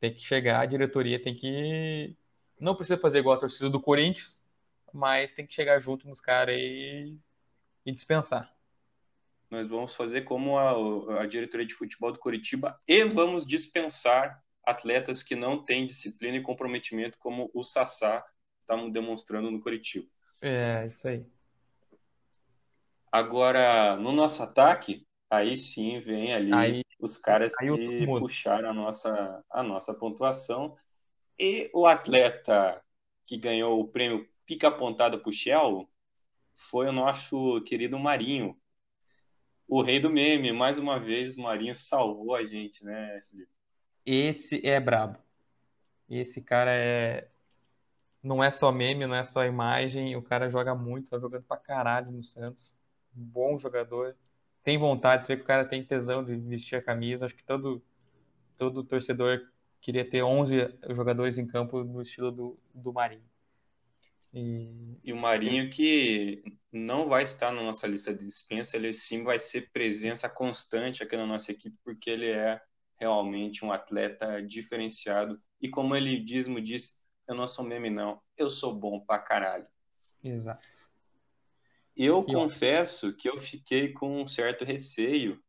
tem 0.00 0.12
que 0.12 0.20
chegar, 0.20 0.60
a 0.60 0.66
diretoria 0.66 1.22
tem 1.22 1.34
que. 1.34 2.16
Não 2.58 2.74
precisa 2.74 2.98
fazer 2.98 3.20
igual 3.20 3.36
a 3.36 3.40
torcida 3.40 3.70
do 3.70 3.80
Corinthians, 3.80 4.42
mas 4.92 5.30
tem 5.32 5.46
que 5.46 5.54
chegar 5.54 5.78
junto 5.78 6.08
nos 6.08 6.20
caras 6.20 6.56
aí 6.56 7.16
e 7.86 7.92
dispensar. 7.92 8.52
Nós 9.50 9.66
vamos 9.66 9.94
fazer 9.94 10.22
como 10.22 10.58
a, 10.58 11.20
a 11.22 11.26
diretoria 11.26 11.64
de 11.64 11.74
futebol 11.74 12.12
do 12.12 12.18
Curitiba 12.18 12.76
e 12.86 13.04
vamos 13.04 13.46
dispensar 13.46 14.42
atletas 14.68 15.22
que 15.22 15.34
não 15.34 15.64
têm 15.64 15.86
disciplina 15.86 16.36
e 16.36 16.42
comprometimento, 16.42 17.18
como 17.18 17.50
o 17.54 17.62
Sassá 17.62 18.24
está 18.60 18.76
demonstrando 18.88 19.50
no 19.50 19.60
Curitiba. 19.60 20.06
É, 20.42 20.86
isso 20.86 21.08
aí. 21.08 21.24
Agora, 23.10 23.96
no 23.96 24.12
nosso 24.12 24.42
ataque, 24.42 25.06
aí 25.30 25.56
sim 25.56 25.98
vem 26.00 26.34
ali 26.34 26.52
aí, 26.52 26.84
os 27.00 27.16
caras 27.16 27.54
que 27.56 28.06
puxaram 28.06 28.70
a 28.70 28.74
nossa, 28.74 29.44
a 29.50 29.62
nossa 29.62 29.94
pontuação. 29.94 30.76
E 31.38 31.70
o 31.72 31.86
atleta 31.86 32.82
que 33.24 33.36
ganhou 33.36 33.80
o 33.80 33.88
prêmio 33.88 34.28
Pica 34.44 34.70
Pontada 34.70 35.18
pro 35.18 35.32
Shell 35.32 35.88
foi 36.56 36.88
o 36.88 36.92
nosso 36.92 37.62
querido 37.62 37.98
Marinho, 37.98 38.58
o 39.68 39.82
rei 39.82 40.00
do 40.00 40.08
meme, 40.08 40.50
mais 40.50 40.78
uma 40.78 40.98
vez, 40.98 41.36
o 41.36 41.42
Marinho 41.42 41.74
salvou 41.74 42.34
a 42.34 42.42
gente, 42.42 42.82
né, 42.82 43.20
Felipe? 43.28 43.57
Esse 44.10 44.66
é 44.66 44.80
brabo. 44.80 45.18
Esse 46.08 46.40
cara 46.40 46.70
é. 46.74 47.28
Não 48.22 48.42
é 48.42 48.50
só 48.50 48.72
meme, 48.72 49.06
não 49.06 49.14
é 49.14 49.24
só 49.26 49.44
imagem. 49.44 50.16
O 50.16 50.22
cara 50.22 50.50
joga 50.50 50.74
muito, 50.74 51.10
tá 51.10 51.18
jogando 51.18 51.44
pra 51.44 51.58
caralho 51.58 52.10
no 52.10 52.24
Santos. 52.24 52.72
Bom 53.12 53.58
jogador. 53.58 54.16
Tem 54.64 54.78
vontade, 54.78 55.26
você 55.26 55.34
vê 55.34 55.36
que 55.36 55.44
o 55.44 55.46
cara 55.46 55.66
tem 55.66 55.84
tesão 55.84 56.24
de 56.24 56.34
vestir 56.36 56.76
a 56.76 56.82
camisa. 56.82 57.26
Acho 57.26 57.36
que 57.36 57.44
todo, 57.44 57.82
todo 58.56 58.82
torcedor 58.82 59.46
queria 59.80 60.08
ter 60.08 60.22
11 60.22 60.74
jogadores 60.90 61.36
em 61.36 61.46
campo 61.46 61.84
no 61.84 62.00
estilo 62.00 62.32
do, 62.32 62.58
do 62.74 62.92
Marinho. 62.92 63.28
E... 64.32 64.96
e 65.04 65.12
o 65.12 65.16
Marinho 65.16 65.68
que 65.70 66.42
não 66.72 67.08
vai 67.08 67.22
estar 67.22 67.52
na 67.52 67.62
nossa 67.62 67.86
lista 67.86 68.12
de 68.14 68.24
dispensa, 68.24 68.76
ele 68.76 68.92
sim 68.94 69.22
vai 69.22 69.38
ser 69.38 69.70
presença 69.70 70.28
constante 70.28 71.02
aqui 71.02 71.16
na 71.16 71.26
nossa 71.26 71.52
equipe, 71.52 71.76
porque 71.84 72.10
ele 72.10 72.30
é 72.30 72.60
realmente 72.98 73.64
um 73.64 73.72
atleta 73.72 74.42
diferenciado. 74.42 75.40
E 75.60 75.68
como 75.68 75.94
ele 75.96 76.22
mesmo 76.22 76.60
disse, 76.60 76.98
eu 77.26 77.34
não 77.34 77.46
sou 77.46 77.64
meme, 77.64 77.90
não. 77.90 78.20
Eu 78.36 78.50
sou 78.50 78.74
bom 78.74 79.00
pra 79.00 79.18
caralho. 79.18 79.66
Exato. 80.22 80.68
Eu 81.96 82.24
e 82.26 82.32
confesso 82.32 83.12
que 83.14 83.28
eu 83.28 83.36
fiquei 83.36 83.92
com 83.92 84.22
um 84.22 84.28
certo 84.28 84.64
receio 84.64 85.42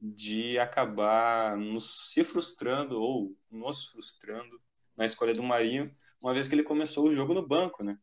de 0.00 0.58
acabar 0.58 1.56
nos 1.56 2.10
se 2.10 2.24
frustrando 2.24 3.00
ou 3.00 3.36
nos 3.50 3.86
frustrando 3.86 4.60
na 4.96 5.06
escolha 5.06 5.32
do 5.32 5.42
Marinho, 5.42 5.90
uma 6.20 6.32
vez 6.32 6.48
que 6.48 6.54
ele 6.54 6.62
começou 6.62 7.06
o 7.06 7.12
jogo 7.12 7.34
no 7.34 7.46
banco, 7.46 7.82
né? 7.82 7.98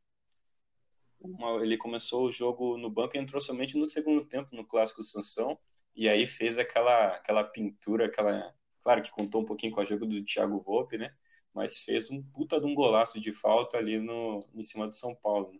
Ele 1.61 1.77
começou 1.77 2.25
o 2.25 2.31
jogo 2.31 2.77
no 2.77 2.89
banco 2.89 3.15
e 3.15 3.19
entrou 3.19 3.39
somente 3.39 3.77
no 3.77 3.85
segundo 3.85 4.25
tempo 4.25 4.55
no 4.55 4.65
clássico 4.65 5.03
Sansão 5.03 5.57
e 5.95 6.09
aí 6.09 6.25
fez 6.25 6.57
aquela 6.57 7.15
aquela 7.15 7.43
pintura, 7.43 8.05
aquela 8.05 8.55
Claro 8.81 9.01
que 9.01 9.11
contou 9.11 9.41
um 9.41 9.45
pouquinho 9.45 9.71
com 9.71 9.79
a 9.79 9.83
ajuda 9.83 10.05
do 10.05 10.23
Thiago 10.23 10.59
Volpe, 10.59 10.97
né? 10.97 11.13
Mas 11.53 11.79
fez 11.79 12.09
um 12.09 12.21
puta 12.21 12.59
de 12.59 12.65
um 12.65 12.73
golaço 12.73 13.19
de 13.19 13.31
falta 13.31 13.77
ali 13.77 13.99
no, 13.99 14.39
em 14.55 14.63
cima 14.63 14.87
de 14.87 14.95
São 14.95 15.13
Paulo. 15.13 15.51
Né? 15.53 15.59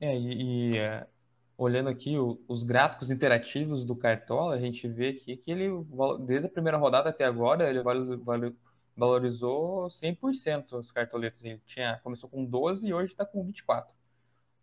É, 0.00 0.16
e, 0.16 0.72
e 0.72 0.78
é, 0.78 1.06
olhando 1.56 1.88
aqui 1.88 2.18
o, 2.18 2.38
os 2.46 2.62
gráficos 2.62 3.10
interativos 3.10 3.84
do 3.84 3.96
Cartola, 3.96 4.54
a 4.54 4.60
gente 4.60 4.86
vê 4.86 5.08
aqui 5.08 5.36
que 5.36 5.50
ele, 5.50 5.70
desde 6.20 6.46
a 6.46 6.50
primeira 6.50 6.76
rodada 6.76 7.08
até 7.08 7.24
agora, 7.24 7.68
ele 7.68 7.82
valorizou 8.96 9.86
100% 9.88 10.72
os 10.78 10.92
cartoletas. 10.92 11.44
Ele 11.44 11.60
tinha, 11.66 11.98
começou 12.02 12.28
com 12.28 12.44
12 12.44 12.86
e 12.86 12.94
hoje 12.94 13.12
está 13.12 13.24
com 13.24 13.44
24. 13.44 13.94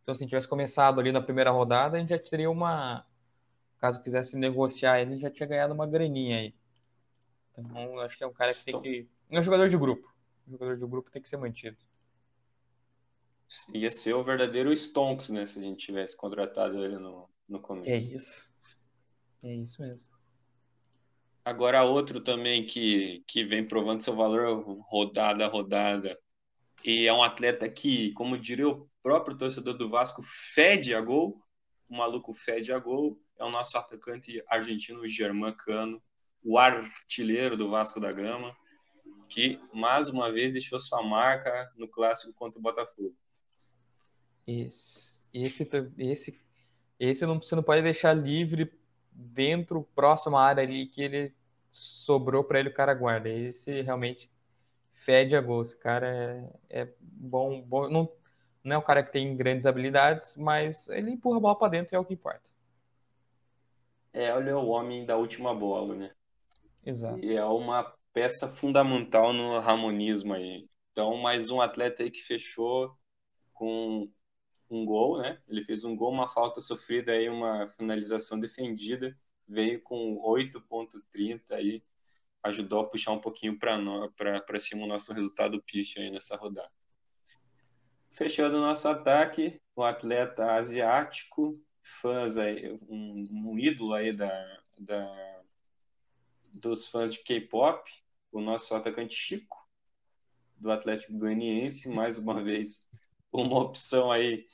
Então, 0.01 0.13
se 0.13 0.25
tivesse 0.25 0.47
começado 0.47 0.99
ali 0.99 1.11
na 1.11 1.21
primeira 1.21 1.49
rodada, 1.49 1.97
a 1.97 1.99
gente 1.99 2.09
já 2.09 2.19
teria 2.19 2.51
uma. 2.51 3.05
Caso 3.79 4.01
quisesse 4.01 4.37
negociar 4.37 4.99
ele, 5.01 5.17
já 5.17 5.29
tinha 5.29 5.47
ganhado 5.47 5.73
uma 5.73 5.87
graninha 5.87 6.37
aí. 6.37 6.53
Então, 7.57 7.99
acho 7.99 8.17
que 8.17 8.23
é 8.23 8.27
um 8.27 8.33
cara 8.33 8.53
que 8.53 8.65
tem 8.65 8.81
que. 8.81 9.07
É 9.29 9.39
um 9.39 9.43
jogador 9.43 9.69
de 9.69 9.77
grupo. 9.77 10.11
Um 10.47 10.51
jogador 10.53 10.75
de 10.75 10.85
grupo 10.85 11.11
tem 11.11 11.21
que 11.21 11.29
ser 11.29 11.37
mantido. 11.37 11.77
Ia 13.73 13.91
ser 13.91 14.13
o 14.13 14.23
verdadeiro 14.23 14.75
Stonks, 14.75 15.29
né? 15.29 15.45
Se 15.45 15.59
a 15.59 15.61
gente 15.61 15.85
tivesse 15.85 16.17
contratado 16.17 16.83
ele 16.83 16.97
no, 16.97 17.29
no 17.47 17.59
começo. 17.59 17.89
É 17.89 17.97
isso. 17.97 18.51
É 19.43 19.53
isso 19.53 19.81
mesmo. 19.81 20.11
Agora, 21.45 21.83
outro 21.83 22.21
também 22.21 22.65
que, 22.65 23.23
que 23.27 23.43
vem 23.43 23.67
provando 23.67 24.01
seu 24.01 24.15
valor 24.15 24.63
rodada 24.87 25.45
a 25.45 25.49
rodada. 25.49 26.17
E 26.83 27.05
é 27.05 27.13
um 27.13 27.21
atleta 27.21 27.69
que, 27.69 28.11
como 28.13 28.37
diria 28.37 28.67
o 28.67 28.89
próprio 29.03 29.37
torcedor 29.37 29.77
do 29.77 29.89
Vasco, 29.89 30.21
fede 30.23 30.95
a 30.95 31.01
gol. 31.01 31.39
O 31.87 31.97
maluco 31.97 32.33
fede 32.33 32.73
a 32.73 32.79
gol. 32.79 33.21
É 33.37 33.43
o 33.43 33.51
nosso 33.51 33.77
atacante 33.77 34.43
argentino, 34.47 35.07
Germán 35.07 35.53
Cano 35.53 36.01
o 36.43 36.57
artilheiro 36.57 37.55
do 37.55 37.69
Vasco 37.69 37.99
da 37.99 38.11
Gama, 38.11 38.55
que 39.29 39.59
mais 39.73 40.09
uma 40.09 40.31
vez 40.31 40.53
deixou 40.53 40.79
sua 40.79 41.01
marca 41.01 41.71
no 41.75 41.87
clássico 41.87 42.33
contra 42.33 42.59
o 42.59 42.61
Botafogo. 42.61 43.15
Esse, 44.45 45.27
esse, 45.33 45.69
esse, 45.97 46.39
esse 46.99 47.25
não, 47.25 47.41
você 47.41 47.55
não 47.55 47.63
pode 47.63 47.81
deixar 47.81 48.13
livre 48.13 48.71
dentro, 49.11 49.87
próximo 49.95 50.37
à 50.37 50.43
área 50.43 50.63
ali 50.63 50.87
que 50.87 51.01
ele 51.01 51.33
sobrou 51.69 52.43
para 52.43 52.59
ele 52.59 52.69
o 52.69 52.73
cara 52.73 52.93
guarda. 52.93 53.29
Esse 53.29 53.81
realmente 53.81 54.29
fede 54.93 55.35
a 55.35 55.41
gol. 55.41 55.61
Esse 55.61 55.77
cara 55.77 56.07
é, 56.69 56.81
é 56.81 56.93
bom, 56.99 57.61
bom 57.61 57.89
não, 57.89 58.11
não 58.63 58.75
é 58.75 58.77
um 58.77 58.83
cara 58.83 59.03
que 59.03 59.11
tem 59.11 59.35
grandes 59.35 59.65
habilidades, 59.65 60.35
mas 60.35 60.87
ele 60.89 61.11
empurra 61.11 61.37
a 61.37 61.41
bola 61.41 61.57
para 61.57 61.69
dentro 61.69 61.93
e 61.93 61.97
é 61.97 61.99
o 61.99 62.05
que 62.05 62.13
importa. 62.13 62.51
É, 64.11 64.29
ele 64.29 64.49
é 64.49 64.55
o 64.55 64.67
homem 64.67 65.05
da 65.05 65.17
última 65.17 65.55
bola, 65.55 65.95
né? 65.95 66.11
Exato. 66.85 67.23
E 67.23 67.35
é 67.35 67.45
uma 67.45 67.83
peça 68.13 68.47
fundamental 68.47 69.33
no 69.33 69.59
ramonismo 69.59 70.33
aí. 70.33 70.67
Então, 70.91 71.17
mais 71.17 71.49
um 71.49 71.61
atleta 71.61 72.03
aí 72.03 72.11
que 72.11 72.21
fechou 72.21 72.95
com 73.53 74.09
um 74.69 74.85
gol, 74.85 75.21
né? 75.21 75.41
Ele 75.47 75.63
fez 75.63 75.83
um 75.83 75.95
gol, 75.95 76.11
uma 76.11 76.27
falta 76.27 76.61
sofrida 76.61 77.11
aí, 77.11 77.29
uma 77.29 77.67
finalização 77.69 78.39
defendida, 78.39 79.17
veio 79.47 79.81
com 79.81 80.21
8.30 80.21 81.51
aí, 81.51 81.83
ajudou 82.43 82.81
a 82.81 82.89
puxar 82.89 83.11
um 83.11 83.21
pouquinho 83.21 83.57
para 83.57 84.59
cima 84.59 84.83
o 84.83 84.87
nosso 84.87 85.13
resultado 85.13 85.61
pitch 85.63 85.97
aí 85.97 86.11
nessa 86.11 86.35
rodada. 86.35 86.71
Fechando 88.11 88.57
o 88.57 88.61
nosso 88.61 88.87
ataque, 88.87 89.59
o 89.75 89.83
atleta 89.83 90.51
asiático, 90.51 91.53
fãs 91.81 92.37
aí, 92.37 92.71
um, 92.87 93.27
um 93.31 93.57
ídolo 93.57 93.93
aí 93.93 94.13
da, 94.15 94.29
da 94.77 95.32
dos 96.63 96.87
fãs 96.87 97.11
de 97.11 97.19
K-pop, 97.19 97.91
o 98.31 98.39
nosso 98.39 98.73
atacante 98.73 99.13
Chico, 99.13 99.57
do 100.55 100.71
Atlético 100.71 101.13
Goianiense, 101.13 101.89
mais 101.89 102.17
uma 102.17 102.41
vez, 102.41 102.87
uma 103.31 103.59
opção 103.59 104.09
aí, 104.09 104.47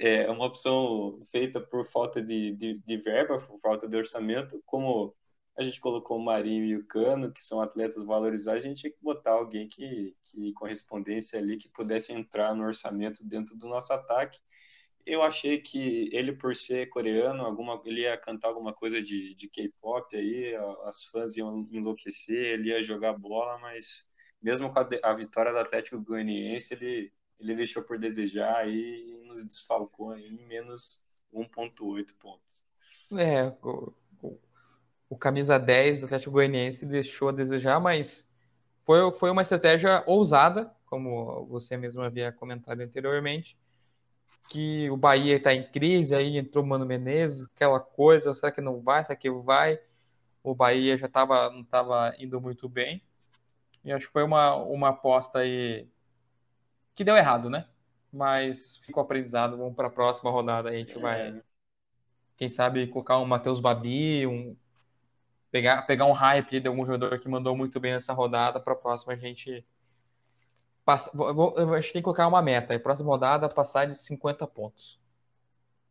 é 0.00 0.28
uma 0.30 0.44
opção 0.44 1.20
feita 1.30 1.60
por 1.60 1.86
falta 1.86 2.20
de, 2.20 2.52
de, 2.56 2.78
de 2.80 2.96
verba, 2.96 3.38
por 3.38 3.60
falta 3.60 3.88
de 3.88 3.96
orçamento, 3.96 4.60
como 4.66 5.14
a 5.56 5.62
gente 5.62 5.80
colocou 5.80 6.18
o 6.18 6.24
Marinho 6.24 6.64
e 6.64 6.76
o 6.76 6.84
Cano, 6.84 7.32
que 7.32 7.42
são 7.42 7.60
atletas 7.60 8.02
valorizados, 8.02 8.64
a 8.64 8.68
gente 8.68 8.80
tinha 8.80 8.92
que 8.92 9.00
botar 9.00 9.32
alguém 9.32 9.68
que, 9.68 10.16
que 10.24 10.52
correspondência 10.54 11.38
ali, 11.38 11.56
que 11.56 11.68
pudesse 11.68 12.12
entrar 12.12 12.54
no 12.56 12.64
orçamento 12.64 13.24
dentro 13.24 13.56
do 13.56 13.68
nosso 13.68 13.92
ataque 13.92 14.38
eu 15.06 15.22
achei 15.22 15.60
que 15.60 16.08
ele, 16.12 16.32
por 16.32 16.56
ser 16.56 16.88
coreano, 16.88 17.44
alguma, 17.44 17.80
ele 17.84 18.02
ia 18.02 18.16
cantar 18.16 18.48
alguma 18.48 18.72
coisa 18.72 19.02
de, 19.02 19.34
de 19.34 19.48
K-pop 19.48 20.16
aí, 20.16 20.54
as 20.84 21.04
fãs 21.04 21.36
iam 21.36 21.68
enlouquecer, 21.70 22.54
ele 22.54 22.70
ia 22.70 22.82
jogar 22.82 23.12
bola, 23.12 23.58
mas 23.58 24.08
mesmo 24.42 24.70
com 24.70 24.78
a, 24.78 24.88
a 25.02 25.14
vitória 25.14 25.52
do 25.52 25.58
Atlético 25.58 26.00
Goianiense, 26.00 26.74
ele, 26.74 27.12
ele 27.38 27.54
deixou 27.54 27.82
por 27.82 27.98
desejar 27.98 28.66
e 28.68 29.22
nos 29.26 29.44
desfalcou 29.44 30.16
em 30.16 30.38
menos 30.46 31.04
1,8 31.32 32.14
pontos. 32.18 32.64
É, 33.12 33.46
o, 33.62 33.92
o, 34.22 34.38
o, 35.10 35.18
camisa 35.18 35.58
10 35.58 36.00
do 36.00 36.06
Atlético 36.06 36.32
Goianiense 36.32 36.86
deixou 36.86 37.28
a 37.28 37.32
desejar, 37.32 37.78
mas 37.78 38.26
foi, 38.84 39.10
foi 39.12 39.30
uma 39.30 39.42
estratégia 39.42 40.02
ousada, 40.06 40.74
como 40.86 41.44
você 41.46 41.76
mesmo 41.76 42.00
havia 42.00 42.32
comentado 42.32 42.80
anteriormente 42.80 43.56
que 44.48 44.90
o 44.90 44.96
Bahia 44.96 45.36
está 45.36 45.54
em 45.54 45.66
crise, 45.70 46.14
aí 46.14 46.36
entrou 46.36 46.64
o 46.64 46.66
Mano 46.66 46.86
Menezes, 46.86 47.46
aquela 47.54 47.80
coisa, 47.80 48.34
será 48.34 48.52
que 48.52 48.60
não 48.60 48.80
vai, 48.80 49.04
será 49.04 49.16
que 49.16 49.30
vai? 49.30 49.78
O 50.42 50.54
Bahia 50.54 50.96
já 50.96 51.08
tava, 51.08 51.50
não 51.50 51.62
estava 51.62 52.14
indo 52.18 52.40
muito 52.40 52.68
bem. 52.68 53.02
E 53.84 53.92
acho 53.92 54.06
que 54.06 54.12
foi 54.12 54.22
uma, 54.22 54.54
uma 54.56 54.90
aposta 54.90 55.40
aí 55.40 55.88
que 56.94 57.04
deu 57.04 57.16
errado, 57.16 57.50
né? 57.50 57.66
Mas 58.12 58.78
ficou 58.78 59.02
aprendizado, 59.02 59.56
vamos 59.56 59.74
para 59.74 59.88
a 59.88 59.90
próxima 59.90 60.30
rodada, 60.30 60.68
a 60.68 60.72
gente 60.72 60.98
vai, 60.98 61.42
quem 62.36 62.48
sabe, 62.48 62.86
colocar 62.86 63.18
um 63.18 63.26
Matheus 63.26 63.60
Babi, 63.60 64.26
um, 64.26 64.56
pegar, 65.50 65.82
pegar 65.82 66.06
um 66.06 66.12
hype 66.12 66.60
de 66.60 66.68
algum 66.68 66.84
jogador 66.86 67.18
que 67.18 67.28
mandou 67.28 67.56
muito 67.56 67.80
bem 67.80 67.92
nessa 67.92 68.12
rodada, 68.12 68.60
para 68.60 68.72
a 68.72 68.76
próxima 68.76 69.14
a 69.14 69.16
gente 69.16 69.64
Passa, 70.84 71.10
vou, 71.14 71.54
eu 71.56 71.72
acho 71.74 71.88
que 71.88 71.94
tem 71.94 72.02
que 72.02 72.04
colocar 72.04 72.28
uma 72.28 72.42
meta. 72.42 72.74
A 72.74 72.80
próxima 72.80 73.08
rodada 73.08 73.48
passar 73.48 73.86
de 73.86 73.96
50 73.96 74.46
pontos. 74.46 75.00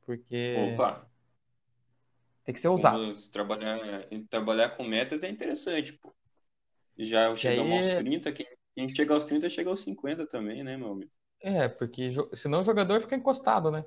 Porque. 0.06 0.56
Opa! 0.74 1.08
Tem 2.46 2.54
que 2.54 2.62
ser 2.62 2.68
usado. 2.68 3.12
Trabalhar, 3.32 3.80
trabalhar 4.30 4.70
com 4.72 4.84
metas 4.84 5.24
é 5.24 5.30
interessante, 5.30 5.94
pô. 5.94 6.14
Já 6.98 7.34
chegamos 7.36 7.88
aí... 7.88 7.94
aos 7.94 8.02
30, 8.02 8.32
quem, 8.32 8.46
quem 8.76 8.90
chega 8.90 9.14
aos 9.14 9.24
30 9.24 9.50
chega 9.50 9.70
aos 9.70 9.82
50 9.82 10.28
também, 10.28 10.64
né, 10.64 10.78
meu 10.78 10.92
amigo? 10.92 11.12
É, 11.40 11.68
porque 11.70 12.12
senão 12.34 12.60
o 12.60 12.64
jogador 12.64 13.02
fica 13.02 13.16
encostado, 13.16 13.72
né? 13.72 13.84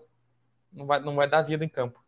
Não 0.72 0.86
vai, 0.86 1.00
não 1.00 1.14
vai 1.14 1.28
dar 1.28 1.42
vida 1.42 1.64
em 1.64 1.68
campo. 1.68 2.04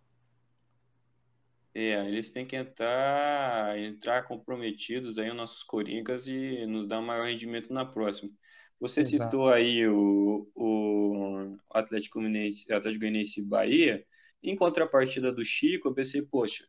É, 1.75 2.07
eles 2.07 2.31
têm 2.31 2.45
que 2.45 2.57
entrar, 2.57 3.79
entrar 3.79 4.25
comprometidos 4.25 5.19
aí, 5.19 5.31
os 5.31 5.37
nossos 5.37 5.63
Coringas, 5.63 6.27
e 6.27 6.67
nos 6.67 6.87
dar 6.87 7.01
maior 7.01 7.27
rendimento 7.27 7.73
na 7.73 7.85
próxima. 7.85 8.33
Você 8.81 9.01
Exato. 9.01 9.25
citou 9.25 9.49
aí 9.49 9.87
o, 9.88 10.49
o 10.55 11.59
Atlético 11.71 12.21
Mineiro, 12.21 12.55
Atlético 12.71 13.01
Goianiense 13.01 13.43
Bahia. 13.43 14.07
Em 14.43 14.55
contrapartida 14.55 15.33
do 15.33 15.45
Chico, 15.45 15.88
eu 15.88 15.95
pensei, 15.95 16.23
poxa, 16.23 16.64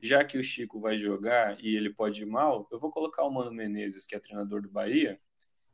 já 0.00 0.24
que 0.24 0.38
o 0.38 0.42
Chico 0.42 0.80
vai 0.80 0.96
jogar 0.96 1.58
e 1.62 1.76
ele 1.76 1.92
pode 1.92 2.22
ir 2.22 2.26
mal, 2.26 2.68
eu 2.70 2.78
vou 2.78 2.90
colocar 2.90 3.24
o 3.24 3.30
Mano 3.30 3.52
Menezes, 3.52 4.06
que 4.06 4.14
é 4.14 4.20
treinador 4.20 4.62
do 4.62 4.70
Bahia, 4.70 5.20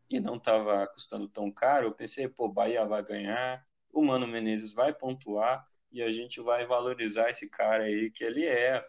e 0.09 0.19
não 0.19 0.37
estava 0.37 0.87
custando 0.89 1.29
tão 1.29 1.51
caro. 1.51 1.89
Eu 1.89 1.93
pensei, 1.93 2.27
pô, 2.27 2.49
Bahia 2.49 2.85
vai 2.85 3.05
ganhar, 3.05 3.65
o 3.93 4.03
Mano 4.03 4.27
Menezes 4.27 4.73
vai 4.73 4.93
pontuar 4.95 5.67
e 5.93 6.03
a 6.03 6.11
gente 6.11 6.41
vai 6.41 6.67
valorizar 6.67 7.31
esse 7.31 7.49
cara 7.49 7.85
aí, 7.85 8.11
que 8.11 8.25
ele 8.25 8.45
é 8.45 8.85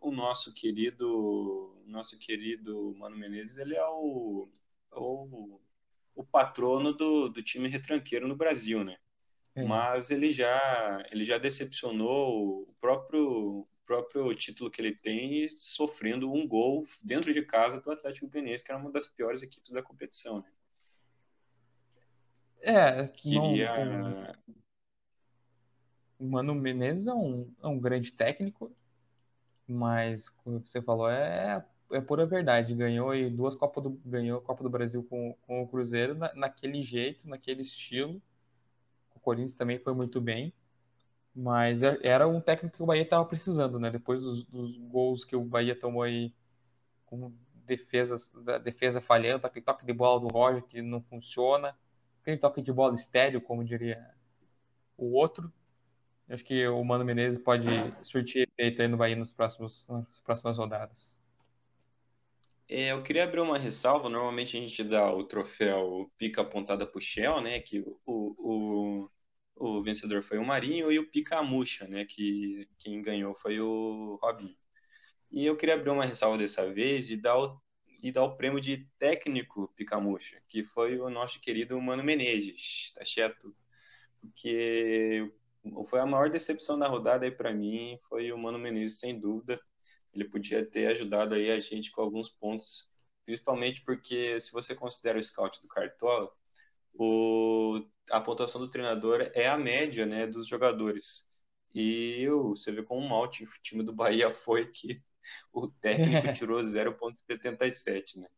o 0.00 0.10
nosso 0.10 0.52
querido, 0.52 1.82
nosso 1.86 2.18
querido 2.18 2.94
Mano 2.96 3.16
Menezes, 3.16 3.56
ele 3.56 3.74
é 3.74 3.86
o, 3.86 4.48
o, 4.92 5.60
o 6.16 6.24
patrono 6.24 6.92
do, 6.92 7.28
do 7.28 7.42
time 7.42 7.68
retranqueiro 7.68 8.26
no 8.26 8.34
Brasil, 8.34 8.82
né? 8.82 8.96
É. 9.54 9.64
Mas 9.64 10.10
ele 10.10 10.32
já, 10.32 11.06
ele 11.12 11.22
já 11.22 11.38
decepcionou 11.38 12.62
o 12.62 12.74
próprio 12.80 13.68
próprio 13.86 14.34
título 14.34 14.68
que 14.68 14.80
ele 14.80 14.96
tem 14.96 15.48
sofrendo 15.48 16.32
um 16.32 16.44
gol 16.46 16.84
dentro 17.04 17.32
de 17.32 17.40
casa 17.42 17.80
do 17.80 17.88
Atlético 17.88 18.28
Goianiense, 18.28 18.64
que 18.64 18.72
era 18.72 18.80
uma 18.80 18.90
das 18.90 19.06
piores 19.06 19.42
equipes 19.42 19.72
da 19.72 19.80
competição, 19.80 20.40
né? 20.40 20.50
É, 22.60 23.06
Queria... 23.06 23.84
não, 23.84 24.34
o 26.18 26.24
Mano 26.24 26.52
Menezes 26.52 27.06
é 27.06 27.14
um, 27.14 27.54
é 27.62 27.66
um 27.68 27.78
grande 27.78 28.10
técnico, 28.10 28.74
mas 29.68 30.28
como 30.28 30.58
você 30.58 30.82
falou, 30.82 31.08
é, 31.08 31.64
é 31.92 32.00
pura 32.00 32.26
verdade. 32.26 32.74
Ganhou 32.74 33.14
e 33.14 33.30
duas 33.30 33.54
Copas 33.54 33.82
do 33.84 33.90
ganhou 34.04 34.38
a 34.38 34.42
Copa 34.42 34.62
do 34.62 34.70
Brasil 34.70 35.02
com, 35.04 35.36
com 35.46 35.62
o 35.62 35.68
Cruzeiro 35.68 36.14
na, 36.14 36.32
naquele 36.34 36.82
jeito, 36.82 37.28
naquele 37.28 37.62
estilo. 37.62 38.20
O 39.14 39.20
Corinthians 39.20 39.54
também 39.54 39.78
foi 39.78 39.94
muito 39.94 40.20
bem. 40.20 40.52
Mas 41.34 41.82
é, 41.82 41.98
era 42.02 42.26
um 42.26 42.40
técnico 42.40 42.76
que 42.76 42.82
o 42.82 42.86
Bahia 42.86 43.02
estava 43.02 43.24
precisando, 43.26 43.78
né? 43.78 43.90
Depois 43.90 44.22
dos, 44.22 44.44
dos, 44.44 44.78
gols 44.78 45.24
que 45.24 45.36
o 45.36 45.44
Bahia 45.44 45.78
tomou 45.78 46.02
aí 46.02 46.32
com 47.04 47.32
defesas, 47.66 48.30
da 48.44 48.58
defesa 48.58 49.00
falhando, 49.00 49.46
aquele 49.46 49.64
toque 49.64 49.84
de 49.84 49.92
bola 49.92 50.20
do 50.20 50.28
Roger 50.28 50.62
que 50.62 50.80
não 50.80 51.02
funciona, 51.02 51.76
aquele 52.22 52.38
toque 52.38 52.62
de 52.62 52.72
bola 52.72 52.94
estéreo, 52.94 53.40
como 53.40 53.64
diria 53.64 54.02
o 54.96 55.12
outro. 55.12 55.52
Acho 56.28 56.44
que 56.44 56.66
o 56.66 56.82
Mano 56.84 57.04
Menezes 57.04 57.38
pode 57.38 57.66
surtir 58.02 58.48
efeito 58.58 58.82
aí 58.82 58.88
no 58.88 58.96
Bahia 58.96 59.14
nos 59.14 59.30
próximos, 59.30 59.86
nas 59.88 60.20
próximas 60.20 60.56
rodadas. 60.56 61.20
É, 62.68 62.90
eu 62.90 63.02
queria 63.02 63.24
abrir 63.24 63.40
uma 63.40 63.58
ressalva. 63.58 64.08
Normalmente 64.08 64.56
a 64.56 64.60
gente 64.60 64.82
dá 64.84 65.12
o 65.12 65.24
troféu 65.24 66.10
pica 66.18 66.42
apontada 66.42 66.86
pro 66.86 67.00
Shell, 67.00 67.40
né? 67.40 67.60
Que 67.60 67.80
o, 67.80 68.00
o, 68.06 69.10
o 69.54 69.82
vencedor 69.82 70.22
foi 70.22 70.38
o 70.38 70.44
Marinho 70.44 70.90
e 70.90 70.98
o 70.98 71.08
Pica 71.10 71.38
Amuxa, 71.38 71.86
né? 71.86 72.04
Que 72.04 72.68
quem 72.78 73.00
ganhou 73.02 73.34
foi 73.34 73.60
o 73.60 74.18
Robinho. 74.22 74.56
E 75.30 75.46
eu 75.46 75.56
queria 75.56 75.74
abrir 75.76 75.90
uma 75.90 76.06
ressalva 76.06 76.38
dessa 76.38 76.72
vez 76.72 77.10
e 77.10 77.16
dar 77.16 77.38
o, 77.38 77.60
e 78.02 78.12
dar 78.12 78.24
o 78.24 78.36
prêmio 78.36 78.60
de 78.60 78.88
técnico 78.98 79.68
Picamuxa, 79.76 80.40
que 80.48 80.64
foi 80.64 80.98
o 81.00 81.10
nosso 81.10 81.40
querido 81.40 81.80
Mano 81.80 82.04
Menezes, 82.04 82.92
tá 82.94 83.04
certo? 83.04 83.54
Porque 84.20 85.30
foi 85.88 86.00
a 86.00 86.06
maior 86.06 86.30
decepção 86.30 86.78
da 86.78 86.88
rodada 86.88 87.24
aí 87.26 87.30
para 87.32 87.52
mim, 87.54 87.98
foi 88.08 88.32
o 88.32 88.38
Mano 88.38 88.58
Menezes, 88.58 89.00
sem 89.00 89.18
dúvida. 89.18 89.60
Ele 90.16 90.28
podia 90.28 90.64
ter 90.64 90.86
ajudado 90.88 91.34
aí 91.34 91.50
a 91.50 91.60
gente 91.60 91.90
com 91.90 92.00
alguns 92.00 92.28
pontos, 92.28 92.90
principalmente 93.24 93.82
porque 93.82 94.40
se 94.40 94.50
você 94.50 94.74
considera 94.74 95.18
o 95.18 95.22
scout 95.22 95.60
do 95.60 95.68
Cartola, 95.68 96.30
o, 96.94 97.84
a 98.10 98.20
pontuação 98.20 98.60
do 98.60 98.70
treinador 98.70 99.30
é 99.34 99.46
a 99.46 99.58
média 99.58 100.06
né, 100.06 100.26
dos 100.26 100.46
jogadores. 100.46 101.28
E 101.74 102.26
você 102.28 102.72
vê 102.72 102.82
como 102.82 103.06
mal 103.06 103.24
o 103.24 103.28
time 103.28 103.82
do 103.82 103.92
Bahia 103.92 104.30
foi 104.32 104.66
que 104.66 105.02
o 105.52 105.68
técnico 105.68 106.32
tirou 106.32 106.60
0,77, 106.60 108.18
né? 108.18 108.28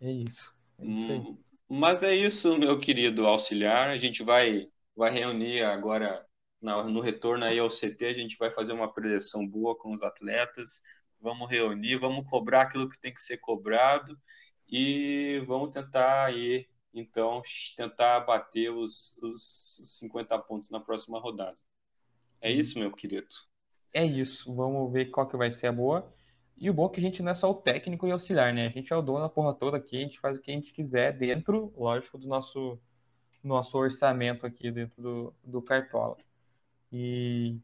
É 0.00 0.10
isso. 0.10 0.56
É 0.78 0.86
isso 0.86 1.12
hum, 1.12 1.38
Mas 1.68 2.02
é 2.02 2.14
isso, 2.14 2.58
meu 2.58 2.78
querido 2.78 3.26
auxiliar. 3.26 3.90
A 3.90 3.98
gente 3.98 4.22
vai, 4.22 4.68
vai 4.96 5.10
reunir 5.10 5.62
agora 5.62 6.26
no 6.60 7.00
retorno 7.00 7.44
aí 7.44 7.58
ao 7.58 7.68
CT, 7.68 8.06
a 8.06 8.12
gente 8.12 8.36
vai 8.36 8.50
fazer 8.50 8.72
uma 8.72 8.92
projeção 8.92 9.46
boa 9.46 9.76
com 9.76 9.92
os 9.92 10.02
atletas. 10.02 10.80
Vamos 11.20 11.50
reunir, 11.50 11.96
vamos 11.96 12.28
cobrar 12.28 12.62
aquilo 12.62 12.88
que 12.88 13.00
tem 13.00 13.12
que 13.12 13.20
ser 13.20 13.38
cobrado 13.38 14.18
e 14.68 15.42
vamos 15.46 15.74
tentar 15.74 16.26
aí, 16.26 16.66
então, 16.94 17.42
tentar 17.76 18.20
bater 18.20 18.70
os, 18.70 19.18
os 19.22 19.98
50 19.98 20.38
pontos 20.40 20.70
na 20.70 20.80
próxima 20.80 21.18
rodada. 21.18 21.58
É 22.40 22.50
isso, 22.50 22.78
meu 22.78 22.90
querido. 22.92 23.28
É 23.92 24.04
isso. 24.04 24.54
Vamos 24.54 24.92
ver 24.92 25.06
qual 25.06 25.28
que 25.28 25.36
vai 25.36 25.52
ser 25.52 25.66
a 25.66 25.72
boa. 25.72 26.12
E 26.56 26.68
o 26.70 26.74
bom 26.74 26.86
é 26.86 26.88
que 26.90 27.00
a 27.00 27.02
gente 27.02 27.22
não 27.22 27.32
é 27.32 27.34
só 27.34 27.50
o 27.50 27.54
técnico 27.54 28.06
e 28.06 28.12
auxiliar, 28.12 28.52
né? 28.52 28.66
A 28.66 28.70
gente 28.70 28.92
é 28.92 28.96
o 28.96 29.02
dono 29.02 29.20
da 29.20 29.28
porra 29.28 29.54
toda 29.54 29.78
aqui, 29.78 29.96
a 29.96 30.00
gente 30.00 30.20
faz 30.20 30.38
o 30.38 30.42
que 30.42 30.50
a 30.50 30.54
gente 30.54 30.72
quiser 30.72 31.16
dentro, 31.16 31.72
lógico, 31.76 32.18
do 32.18 32.28
nosso, 32.28 32.78
nosso 33.42 33.76
orçamento 33.78 34.46
aqui 34.46 34.70
dentro 34.70 35.02
do, 35.02 35.34
do 35.42 35.62
Cartola. 35.62 36.18
E 36.92 37.58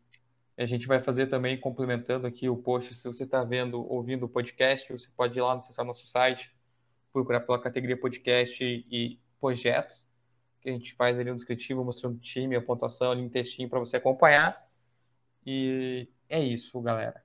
a 0.56 0.64
gente 0.64 0.86
vai 0.86 1.02
fazer 1.02 1.26
também, 1.26 1.58
complementando 1.58 2.26
aqui 2.26 2.48
o 2.48 2.56
post, 2.56 2.94
se 2.94 3.04
você 3.04 3.24
está 3.24 3.44
vendo, 3.44 3.80
ouvindo 3.90 4.24
o 4.24 4.28
podcast, 4.28 4.90
você 4.92 5.08
pode 5.16 5.38
ir 5.38 5.42
lá 5.42 5.54
acessar 5.54 5.84
nosso 5.84 6.06
site, 6.06 6.50
procurar 7.12 7.40
pela 7.40 7.60
categoria 7.60 7.98
podcast 7.98 8.62
e 8.64 9.18
projetos, 9.40 10.04
que 10.60 10.70
a 10.70 10.72
gente 10.72 10.94
faz 10.94 11.18
ali 11.18 11.30
no 11.30 11.36
descritivo, 11.36 11.84
mostrando 11.84 12.16
o 12.16 12.20
time, 12.20 12.56
a 12.56 12.62
pontuação 12.62 13.10
ali 13.12 13.22
em 13.22 13.28
textinho 13.28 13.68
para 13.68 13.80
você 13.80 13.96
acompanhar. 13.96 14.66
E 15.44 16.08
é 16.28 16.42
isso, 16.42 16.80
galera. 16.80 17.22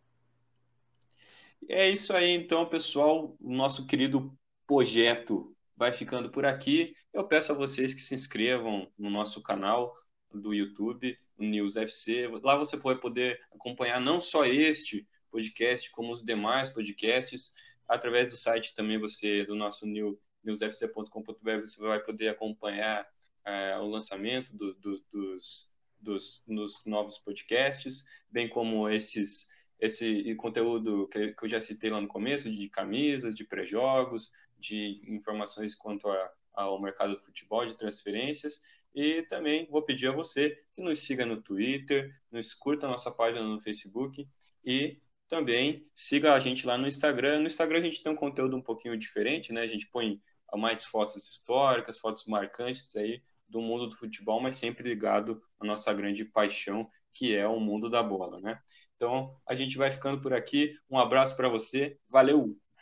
É 1.69 1.89
isso 1.89 2.13
aí, 2.13 2.31
então, 2.31 2.65
pessoal. 2.65 3.35
O 3.39 3.53
nosso 3.53 3.87
querido 3.87 4.37
projeto 4.67 5.55
vai 5.75 5.91
ficando 5.91 6.29
por 6.29 6.45
aqui. 6.45 6.93
Eu 7.13 7.23
peço 7.23 7.51
a 7.51 7.55
vocês 7.55 7.93
que 7.93 8.01
se 8.01 8.13
inscrevam 8.13 8.91
no 8.97 9.09
nosso 9.09 9.41
canal 9.41 9.95
do 10.39 10.53
YouTube, 10.53 11.17
no 11.37 11.47
News 11.47 11.75
FC. 11.75 12.27
Lá 12.43 12.57
você 12.57 12.77
vai 12.77 12.95
poder 12.95 13.41
acompanhar 13.53 13.99
não 13.99 14.21
só 14.21 14.45
este 14.45 15.07
podcast, 15.29 15.89
como 15.91 16.11
os 16.11 16.23
demais 16.23 16.69
podcasts 16.69 17.53
através 17.87 18.29
do 18.29 18.37
site 18.37 18.73
também 18.73 18.97
você, 18.97 19.45
do 19.45 19.55
nosso 19.55 19.85
new, 19.85 20.19
newsfc.com.br, 20.43 21.59
você 21.59 21.81
vai 21.81 22.01
poder 22.01 22.29
acompanhar 22.29 23.05
é, 23.45 23.77
o 23.77 23.87
lançamento 23.87 24.55
do, 24.55 24.73
do, 24.75 25.03
dos, 25.11 25.69
dos, 25.99 26.43
dos, 26.47 26.85
novos 26.85 27.17
podcasts, 27.17 28.05
bem 28.29 28.47
como 28.47 28.89
esses 28.89 29.49
esse 29.77 30.35
conteúdo 30.35 31.07
que, 31.07 31.33
que 31.33 31.43
eu 31.43 31.49
já 31.49 31.59
citei 31.59 31.89
lá 31.89 31.99
no 31.99 32.07
começo, 32.07 32.51
de 32.51 32.69
camisas, 32.69 33.33
de 33.33 33.43
pré-jogos, 33.43 34.31
de 34.59 35.01
informações 35.07 35.73
quanto 35.73 36.07
a, 36.07 36.31
ao 36.53 36.79
mercado 36.79 37.15
do 37.15 37.21
futebol, 37.21 37.65
de 37.65 37.75
transferências, 37.75 38.61
e 38.93 39.23
também 39.23 39.67
vou 39.69 39.81
pedir 39.81 40.07
a 40.07 40.11
você 40.11 40.57
que 40.73 40.81
nos 40.81 40.99
siga 40.99 41.25
no 41.25 41.41
Twitter, 41.41 42.13
nos 42.31 42.53
curta 42.53 42.87
a 42.87 42.89
nossa 42.89 43.11
página 43.11 43.43
no 43.43 43.59
Facebook 43.61 44.27
e 44.63 44.99
também 45.27 45.83
siga 45.95 46.33
a 46.33 46.39
gente 46.39 46.67
lá 46.67 46.77
no 46.77 46.87
Instagram. 46.87 47.39
No 47.39 47.47
Instagram 47.47 47.79
a 47.79 47.83
gente 47.83 48.03
tem 48.03 48.11
um 48.11 48.15
conteúdo 48.15 48.55
um 48.57 48.61
pouquinho 48.61 48.97
diferente, 48.97 49.53
né? 49.53 49.61
A 49.61 49.67
gente 49.67 49.87
põe 49.87 50.21
mais 50.53 50.83
fotos 50.83 51.15
históricas, 51.27 51.99
fotos 51.99 52.25
marcantes 52.25 52.95
aí 52.95 53.21
do 53.47 53.61
mundo 53.61 53.87
do 53.87 53.95
futebol, 53.95 54.41
mas 54.41 54.57
sempre 54.57 54.87
ligado 54.87 55.41
à 55.59 55.65
nossa 55.65 55.93
grande 55.93 56.25
paixão, 56.25 56.89
que 57.13 57.35
é 57.35 57.47
o 57.47 57.59
mundo 57.59 57.89
da 57.89 58.03
bola, 58.03 58.39
né? 58.39 58.59
Então, 58.95 59.35
a 59.47 59.55
gente 59.55 59.77
vai 59.77 59.91
ficando 59.91 60.21
por 60.21 60.33
aqui. 60.33 60.75
Um 60.89 60.99
abraço 60.99 61.35
para 61.35 61.49
você. 61.49 61.97
Valeu! 62.07 62.57